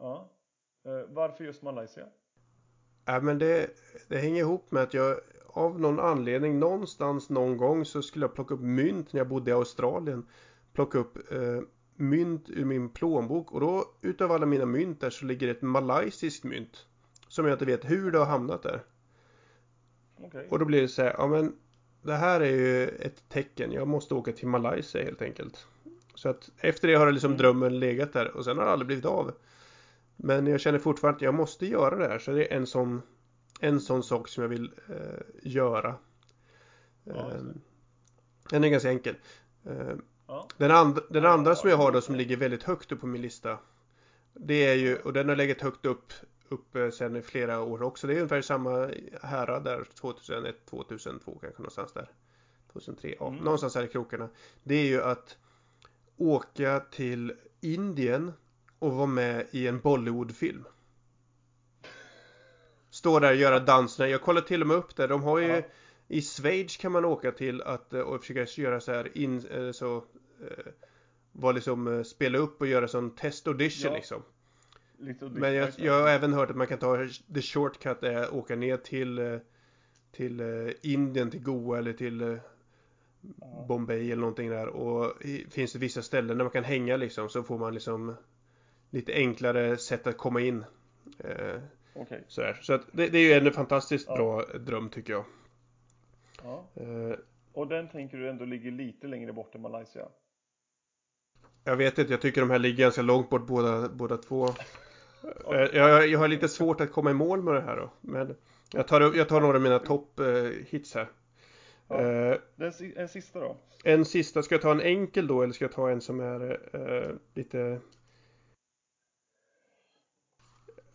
Ja. 0.00 0.30
Eh, 0.86 1.08
varför 1.08 1.44
just 1.44 1.62
Malaysia? 1.62 2.06
Ja, 3.04 3.20
men 3.20 3.38
det, 3.38 3.70
det 4.08 4.18
hänger 4.18 4.40
ihop 4.40 4.70
med 4.70 4.82
att 4.82 4.94
jag 4.94 5.20
av 5.54 5.80
någon 5.80 6.00
anledning 6.00 6.58
någonstans 6.58 7.30
någon 7.30 7.56
gång 7.56 7.84
så 7.84 8.02
skulle 8.02 8.24
jag 8.24 8.34
plocka 8.34 8.54
upp 8.54 8.60
mynt 8.60 9.12
när 9.12 9.20
jag 9.20 9.28
bodde 9.28 9.50
i 9.50 9.54
Australien. 9.54 10.26
Plocka 10.72 10.98
upp 10.98 11.32
eh, 11.32 11.60
mynt 11.96 12.50
ur 12.50 12.64
min 12.64 12.88
plånbok 12.88 13.52
och 13.52 13.60
då 13.60 13.84
utav 14.02 14.32
alla 14.32 14.46
mina 14.46 14.66
mynt 14.66 15.00
där 15.00 15.10
så 15.10 15.24
ligger 15.26 15.48
ett 15.48 15.62
malaysiskt 15.62 16.44
mynt. 16.44 16.86
Som 17.28 17.46
jag 17.46 17.54
inte 17.54 17.64
vet 17.64 17.90
hur 17.90 18.10
det 18.10 18.18
har 18.18 18.26
hamnat 18.26 18.62
där. 18.62 18.82
Okej. 20.20 20.46
Och 20.50 20.58
då 20.58 20.64
blir 20.64 20.82
det 20.82 20.88
så 20.88 21.02
här, 21.02 21.14
ja 21.18 21.26
men 21.26 21.56
det 22.02 22.14
här 22.14 22.40
är 22.40 22.50
ju 22.50 22.88
ett 22.88 23.28
tecken. 23.28 23.72
Jag 23.72 23.88
måste 23.88 24.14
åka 24.14 24.32
till 24.32 24.48
Malaysia 24.48 25.04
helt 25.04 25.22
enkelt. 25.22 25.66
Så 26.14 26.28
att 26.28 26.50
efter 26.58 26.88
det 26.88 26.94
har 26.94 27.12
liksom 27.12 27.30
Mm. 27.30 27.38
drömmen 27.38 27.78
legat 27.78 28.12
där 28.12 28.36
och 28.36 28.44
sen 28.44 28.58
har 28.58 28.64
det 28.64 28.70
aldrig 28.70 28.86
blivit 28.86 29.04
av. 29.04 29.32
Men 30.16 30.46
jag 30.46 30.60
känner 30.60 30.78
fortfarande 30.78 31.16
att 31.16 31.22
jag 31.22 31.34
måste 31.34 31.66
göra 31.66 31.96
det 31.96 32.08
här. 32.08 32.18
Så 32.18 32.30
det 32.30 32.52
är 32.52 32.56
en 32.56 32.66
sån, 32.66 33.02
en 33.68 33.80
sån 33.80 34.02
sak 34.02 34.28
som 34.28 34.42
jag 34.42 34.48
vill 34.50 34.72
eh, 34.88 34.96
göra. 35.42 35.94
Ja, 37.04 37.32
just 37.32 37.44
det. 37.44 37.50
Eh, 37.50 37.54
den 38.50 38.64
är 38.64 38.68
ganska 38.68 38.88
enkel. 38.90 39.14
Eh, 39.64 39.94
Ja. 40.26 40.48
den, 40.56 40.70
and, 40.70 40.98
den 41.10 41.26
andra 41.26 41.54
som 41.54 41.70
jag 41.70 41.76
har 41.76 41.92
då 41.92 42.00
som 42.00 42.14
ligger 42.14 42.36
väldigt 42.36 42.62
högt 42.62 42.92
upp 42.92 43.00
på 43.00 43.06
min 43.06 43.22
lista. 43.22 43.58
Det 44.32 44.66
är 44.66 44.74
ju, 44.74 44.96
och 44.96 45.12
den 45.12 45.28
har 45.28 45.36
legat 45.36 45.60
högt 45.60 45.86
upp, 45.86 46.12
upp 46.48 46.76
eh, 46.76 46.90
sedan 46.90 47.16
i 47.16 47.22
flera 47.22 47.60
år 47.60 47.82
också. 47.82 48.06
Det 48.06 48.12
är 48.12 48.16
ungefär 48.16 48.42
samma 48.42 48.90
härad 49.22 49.64
där 49.64 49.84
2001, 49.94 50.66
2002 50.66 51.38
kanske 51.40 51.62
någonstans 51.62 51.92
där. 51.92 52.08
2003, 52.72 53.14
ja, 53.20 53.28
Mm. 53.28 53.44
någonstans 53.44 53.74
här 53.74 53.82
i 53.84 53.88
krokarna. 53.88 54.28
Det 54.62 54.74
är 54.74 54.86
ju 54.86 55.02
att 55.02 55.36
åka 56.16 56.80
till 56.80 57.32
Indien 57.60 58.32
och 58.78 58.92
vara 58.92 59.06
med 59.06 59.46
i 59.50 59.66
en 59.68 59.80
Bollywoodfilm. 59.80 60.64
Stå 62.94 63.18
där 63.20 63.30
och 63.30 63.36
göra 63.36 63.60
danserna. 63.60 64.08
Jag 64.08 64.22
kollar 64.22 64.40
till 64.40 64.60
och 64.60 64.66
med 64.66 64.76
upp 64.76 64.96
det. 64.96 65.06
De 65.06 65.22
har 65.22 65.38
ju 65.38 65.48
Ja. 65.48 65.62
i 66.08 66.22
Schweiz 66.22 66.76
kan 66.76 66.92
man 66.92 67.04
åka 67.04 67.32
till 67.32 67.62
att 67.62 67.92
eh, 67.92 68.00
och 68.00 68.20
försöka 68.20 68.60
göra 68.62 68.80
så 68.80 68.92
här 68.92 69.18
in, 69.18 69.46
eh, 69.46 69.70
så 69.72 69.96
eh, 70.40 70.72
var 71.32 71.52
liksom 71.52 72.04
spela 72.04 72.38
upp 72.38 72.60
och 72.60 72.66
göra 72.66 72.88
sån 72.88 73.10
test 73.10 73.46
audition 73.46 73.90
Ja. 73.90 73.96
liksom. 73.96 74.22
Men 75.30 75.54
jag, 75.54 75.70
jag 75.76 76.00
har 76.00 76.08
även 76.08 76.32
hört 76.32 76.50
att 76.50 76.56
man 76.56 76.66
kan 76.66 76.78
ta 76.78 77.08
the 77.34 77.42
shortcut 77.42 78.02
är 78.02 78.16
att 78.16 78.32
åka 78.32 78.56
ner 78.56 78.76
till 78.76 79.40
till 80.12 80.40
Indien, 80.82 81.30
till 81.30 81.42
Goa 81.42 81.78
eller 81.78 81.92
till. 81.92 82.38
Bombay 83.68 84.06
eller 84.12 84.20
någonting 84.20 84.50
där 84.50 84.66
och 84.66 85.12
finns 85.50 85.72
det 85.72 85.78
vissa 85.78 86.02
ställen 86.02 86.38
där 86.38 86.44
man 86.44 86.52
kan 86.52 86.64
hänga 86.64 86.96
liksom 86.96 87.28
så 87.28 87.42
får 87.42 87.58
man 87.58 87.74
liksom 87.74 88.16
lite 88.90 89.12
enklare 89.12 89.76
sätt 89.76 90.06
att 90.06 90.18
komma 90.18 90.40
in. 90.40 90.64
Okej. 91.94 92.24
sådär. 92.28 92.58
Så 92.62 92.78
det, 92.92 93.08
det 93.08 93.18
är 93.18 93.22
ju 93.22 93.32
en 93.48 93.52
fantastiskt 93.52 94.06
Ja. 94.08 94.16
bra 94.16 94.44
dröm 94.58 94.88
tycker 94.88 95.12
jag. 95.12 95.24
Ja. 96.42 96.64
Eh, 96.74 97.18
Och 97.52 97.68
den 97.68 97.88
tänker 97.88 98.16
du 98.18 98.28
ändå 98.30 98.44
ligger 98.44 98.70
lite 98.70 99.06
längre 99.06 99.32
bort 99.32 99.54
än 99.54 99.60
Malaysia? 99.60 100.08
Jag 101.64 101.76
vet 101.76 101.98
inte, 101.98 102.12
jag 102.12 102.20
tycker 102.20 102.40
de 102.40 102.50
här 102.50 102.58
ligger 102.58 102.84
ganska 102.84 103.02
långt 103.02 103.30
bort 103.30 103.46
båda, 103.46 103.88
båda 103.88 104.16
två. 104.16 104.48
Eh, 105.52 105.60
Jag, 105.76 106.08
jag 106.08 106.18
har 106.18 106.28
lite 106.28 106.48
svårt 106.48 106.80
att 106.80 106.92
komma 106.92 107.10
i 107.10 107.14
mål 107.14 107.42
med 107.42 107.54
det 107.54 107.60
här 107.60 107.76
då. 107.76 107.90
Men 108.00 108.36
jag 108.72 108.88
tar, 108.88 109.00
jag 109.16 109.28
tar 109.28 109.40
några 109.40 109.56
av 109.56 109.62
mina 109.62 109.78
topp 109.78 110.20
eh, 110.20 110.26
här. 110.94 111.08
Ja. 111.88 112.00
Eh, 112.00 112.36
Den, 112.56 112.72
en 112.96 113.08
sista 113.08 113.40
då? 113.40 113.56
en 113.84 114.04
sista, 114.04 114.42
ska 114.42 114.54
jag 114.54 114.62
ta 114.62 114.70
en 114.70 114.80
enkel 114.80 115.26
då 115.26 115.42
eller 115.42 115.52
ska 115.52 115.64
jag 115.64 115.72
ta 115.72 115.90
en 115.90 116.00
som 116.00 116.20
är 116.20 116.58
eh, 116.72 117.10
lite... 117.34 117.80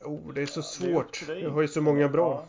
Oh, 0.01 0.33
det 0.33 0.41
är 0.41 0.45
så 0.45 0.59
Ja, 0.59 0.63
är 0.89 0.93
svårt. 0.93 1.27
dig. 1.27 1.43
Jag 1.43 1.49
har 1.49 1.61
ju 1.61 1.67
så 1.67 1.81
många 1.81 2.09
bra. 2.09 2.33
Ja, 2.33 2.47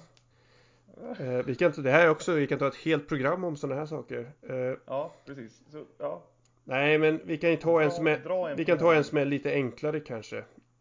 Eh, 1.18 1.44
vi 1.46 1.54
kan 1.54 1.72
det 1.72 1.90
här 1.90 2.04
är 2.06 2.10
också, 2.10 2.32
vi 2.32 2.46
kan 2.46 2.58
ta 2.58 2.68
ett 2.68 2.74
helt 2.76 3.08
program 3.08 3.44
om 3.44 3.56
sådana 3.56 3.80
här 3.80 3.86
saker. 3.86 4.32
Eh, 4.42 4.76
ja 4.86 5.12
precis. 5.26 5.62
Så, 5.68 5.84
ja. 5.98 6.22
nej, 6.64 6.98
men 6.98 7.20
vi 7.24 7.38
kan 7.38 7.50
ju 7.50 7.56
ta 7.56 7.82
en 7.82 7.90
som 7.90 8.06
är, 8.06 8.48
en 8.50 8.56
vi 8.56 8.64
kan 8.64 8.78
ta 8.78 8.94
en 8.94 9.04
som 9.04 9.18
är 9.18 9.24
lite 9.24 9.52
enklare 9.52 10.00
kanske. 10.00 10.38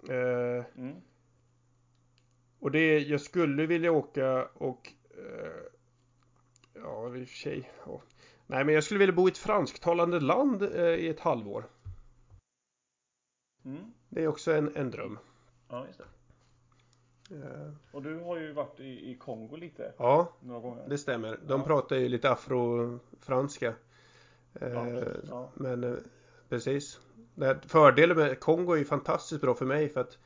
Eh, 0.09 0.65
Mm. 0.75 0.95
Och 2.59 2.71
det 2.71 2.79
är, 2.79 2.99
jag 2.99 3.21
skulle 3.21 3.65
vilja 3.65 3.91
åka 3.91 4.45
och 4.45 4.93
eh, 5.09 5.51
Ja, 6.73 7.15
i 7.15 7.23
och 7.23 7.27
för 7.27 7.35
sig. 7.35 7.71
Ja. 7.85 8.01
Nej, 8.47 8.63
men 8.65 8.75
jag 8.75 8.83
skulle 8.83 8.99
vilja 8.99 9.15
bo 9.15 9.27
i 9.27 9.31
ett 9.31 9.37
fransktalande 9.37 10.19
land 10.19 10.61
eh, 10.63 10.83
i 10.83 11.07
ett 11.09 11.19
halvår. 11.19 11.63
Mm. 13.65 13.93
Det 14.09 14.23
är 14.23 14.27
också 14.27 14.51
en, 14.53 14.75
en 14.75 14.91
dröm. 14.91 15.19
Ja, 15.69 15.85
just 15.87 15.99
det. 15.99 16.05
Eh, 17.31 17.71
Och 17.91 18.01
du 18.03 18.19
har 18.19 18.37
ju 18.39 18.51
varit 18.51 18.79
i, 18.79 19.11
i 19.11 19.15
Kongo 19.15 19.55
lite, 19.55 19.93
ja, 19.97 20.33
några 20.39 20.59
gånger. 20.61 20.89
det 20.89 20.97
stämmer. 20.97 21.39
De 21.47 21.59
Ja. 21.61 21.65
pratar 21.67 21.95
ju 21.95 22.09
lite 22.09 22.31
afrofranska. 22.31 23.73
Eh, 24.61 24.69
Ja. 24.73 24.87
Ja. 25.29 25.51
Men 25.53 25.83
eh, 25.83 25.93
precis. 26.49 26.99
Fördelen 27.67 28.17
med 28.17 28.39
Kongo 28.39 28.73
är 28.73 28.77
ju 28.77 28.85
fantastiskt 28.85 29.41
bra 29.41 29.53
för 29.53 29.65
mig 29.65 29.89
för 29.89 30.01
att 30.01 30.17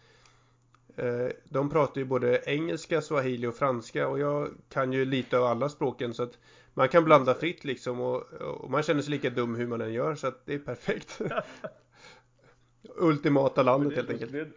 de 1.44 1.70
pratar 1.70 2.02
ju 2.02 2.06
både 2.06 2.42
engelska, 2.46 3.02
swahili 3.02 3.48
och 3.48 3.56
franska 3.56 4.08
och 4.08 4.20
jag 4.20 4.50
kan 4.70 4.94
ju 4.94 5.06
lite 5.06 5.38
av 5.38 5.44
alla 5.44 5.70
språken 5.70 6.14
så 6.14 6.24
att 6.24 6.38
man 6.74 6.90
kan 6.90 7.04
blanda 7.04 7.34
fritt 7.34 7.64
liksom 7.64 8.02
och, 8.02 8.34
och 8.34 8.72
man 8.72 8.84
känner 8.84 9.02
sig 9.02 9.12
lika 9.12 9.30
dum 9.30 9.56
hur 9.56 9.68
man 9.68 9.82
än 9.82 9.94
gör 9.94 10.16
så 10.16 10.28
att 10.28 10.46
det 10.46 10.54
är 10.54 10.60
perfekt. 10.60 11.22
Ultimata 12.96 13.64
landet 13.64 13.90
det 13.90 13.96
helt 13.96 14.10
enkelt. 14.10 14.32
det- 14.32 14.50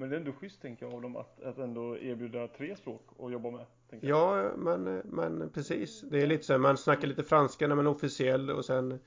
men 0.00 0.10
det 0.10 0.16
är 0.16 0.20
ändå 0.20 0.32
schysst 0.32 0.62
tänker 0.62 0.86
jag 0.86 0.94
av 0.94 1.02
dem 1.02 1.16
att, 1.16 1.42
att 1.42 1.58
ändå 1.58 1.98
erbjuda 1.98 2.48
tre 2.48 2.76
språk 2.76 3.02
att 3.18 3.32
jobba 3.32 3.50
med. 3.50 3.66
Tänker 3.90 4.08
jag. 4.08 4.38
Ja, 4.38 4.52
men, 4.56 5.02
men 5.04 5.50
precis. 5.54 6.00
Det 6.00 6.22
är 6.22 6.26
lite 6.26 6.44
så 6.44 6.52
här, 6.52 6.58
man 6.58 6.76
snackar 6.76 7.08
lite 7.08 7.22
franska 7.24 7.68
när 7.68 7.74
man 7.74 7.86
är 7.86 7.90
officiell 7.90 8.50
och 8.50 8.64
sen 8.64 8.98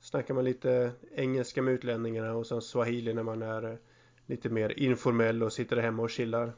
snackar 0.00 0.34
man 0.34 0.44
lite 0.44 0.90
engelska 1.14 1.62
med 1.62 1.74
utlänningarna 1.74 2.34
och 2.34 2.46
sen 2.46 2.60
swahili 2.60 3.14
när 3.14 3.22
man 3.22 3.42
är 3.42 3.78
lite 4.26 4.48
mer 4.48 4.78
informell 4.78 5.42
och 5.42 5.52
sitter 5.52 5.76
hemma 5.76 6.02
och 6.02 6.10
chillar. 6.10 6.52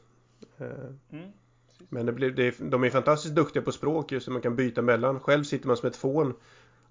Eh, 0.57 0.67
Mm. 1.11 1.31
Men 1.89 2.05
det 2.05 2.11
blir, 2.11 2.31
det 2.31 2.55
de 2.59 2.83
är 2.83 2.89
fantastiskt 2.89 3.35
duktiga 3.35 3.63
på 3.63 3.71
språk 3.71 4.11
just 4.11 4.25
så 4.25 4.31
man 4.31 4.41
kan 4.41 4.55
byta 4.55 4.81
mellan. 4.81 5.19
Själv 5.19 5.43
sitter 5.43 5.67
man 5.67 5.77
som 5.77 5.87
ett 5.87 5.95
fån 5.95 6.33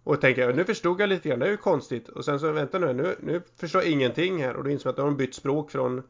och 0.04 0.20
tänker 0.20 0.52
nu 0.52 0.64
förstod 0.64 1.00
jag 1.00 1.08
lite 1.08 1.28
grann, 1.28 1.38
det 1.38 1.46
är 1.46 1.50
ju 1.50 1.56
konstigt. 1.56 2.08
Och 2.08 2.24
sen 2.24 2.40
så 2.40 2.52
vänta 2.52 2.78
nu, 2.78 2.92
nu, 2.92 3.16
nu 3.20 3.42
förstår 3.56 3.82
jag 3.82 3.90
ingenting 3.90 4.42
här 4.42 4.56
och 4.56 4.64
då 4.64 4.70
inser 4.70 4.86
man 4.86 4.90
att 4.90 4.96
de 4.96 5.08
har 5.08 5.16
bytt 5.16 5.34
språk 5.34 5.70
från 5.70 6.02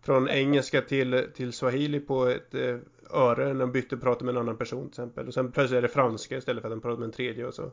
från 0.00 0.28
engelska 0.28 0.82
till, 0.82 1.26
till 1.34 1.52
swahili 1.52 2.00
på 2.00 2.26
ett 2.26 2.54
eh, 2.54 2.76
öre 3.10 3.52
när 3.52 3.60
de 3.60 3.72
bytte 3.72 3.94
och 3.94 4.00
pratade 4.00 4.24
med 4.24 4.32
en 4.34 4.40
annan 4.40 4.56
person 4.56 4.82
till 4.82 4.88
exempel. 4.88 5.26
Och 5.26 5.34
sen 5.34 5.52
plötsligt 5.52 5.78
är 5.78 5.82
det 5.82 5.88
franska 5.88 6.36
istället 6.36 6.62
för 6.62 6.68
att 6.68 6.72
de 6.76 6.80
pratar 6.80 6.98
med 6.98 7.06
en 7.06 7.12
tredje 7.12 7.46
och 7.46 7.54
så. 7.54 7.72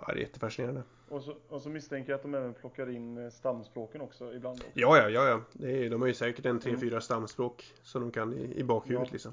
Ja, 0.00 0.06
det 0.06 0.12
är 0.12 0.16
jättefascinerande. 0.22 0.82
Och, 1.08 1.22
så, 1.22 1.36
och 1.48 1.62
så 1.62 1.68
misstänker 1.68 2.10
jag 2.12 2.16
att 2.16 2.22
de 2.22 2.34
även 2.34 2.54
plockar 2.54 2.90
in 2.90 3.18
eh, 3.18 3.30
stamspråken 3.30 4.00
också 4.00 4.34
ibland. 4.34 4.56
Också. 4.58 4.70
Ja, 4.74 4.98
ja, 4.98 5.08
ja, 5.10 5.28
ja. 5.28 5.40
Det 5.52 5.84
är, 5.86 5.90
de 5.90 6.00
har 6.00 6.08
ju 6.08 6.14
säkert 6.14 6.46
en 6.46 6.60
tre, 6.60 6.70
Mm. 6.70 6.80
fyra 6.80 7.00
stamspråk 7.00 7.64
som 7.82 8.00
de 8.02 8.10
kan 8.10 8.32
i, 8.32 8.54
i 8.58 8.64
bakhuvudet 8.64 9.08
Ja. 9.08 9.12
liksom. 9.12 9.32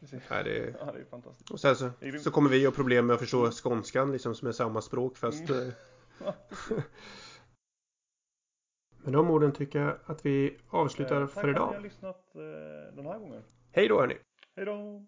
Precis. 0.00 0.22
Nej, 0.30 0.44
det 0.44 0.58
är... 0.58 0.76
Ja, 0.86 0.92
det 0.92 1.00
är 1.00 1.04
fantastiskt. 1.04 1.50
Och 1.50 1.60
sen 1.60 1.76
så, 1.76 1.90
så 2.20 2.30
kommer 2.30 2.50
vi 2.50 2.64
ha 2.64 2.72
problem 2.72 3.06
med 3.06 3.14
att 3.14 3.20
förstå 3.20 3.50
skånskan 3.50 4.12
liksom 4.12 4.34
som 4.34 4.48
är 4.48 4.52
samma 4.52 4.80
språk 4.82 5.16
fast... 5.16 5.50
Mm. 5.50 5.72
Med 9.10 9.18
de 9.18 9.30
orden 9.30 9.52
tycker 9.52 9.78
jag 9.80 9.96
att 10.06 10.26
vi 10.26 10.56
avslutar 10.68 11.20
Eh, 11.20 11.26
tack 11.26 11.34
för 11.34 11.40
för 11.40 11.48
att 11.48 11.54
ni 11.54 11.60
idag. 11.60 11.66
har 11.66 11.80
lyssnat 11.80 12.34
eh, 12.34 12.96
den 12.96 13.06
här 13.06 13.18
gången. 13.18 13.42
Hej 13.72 13.88
då 13.88 14.00
hörni! 14.00 14.14
Hej 14.56 14.64
då! 14.66 15.06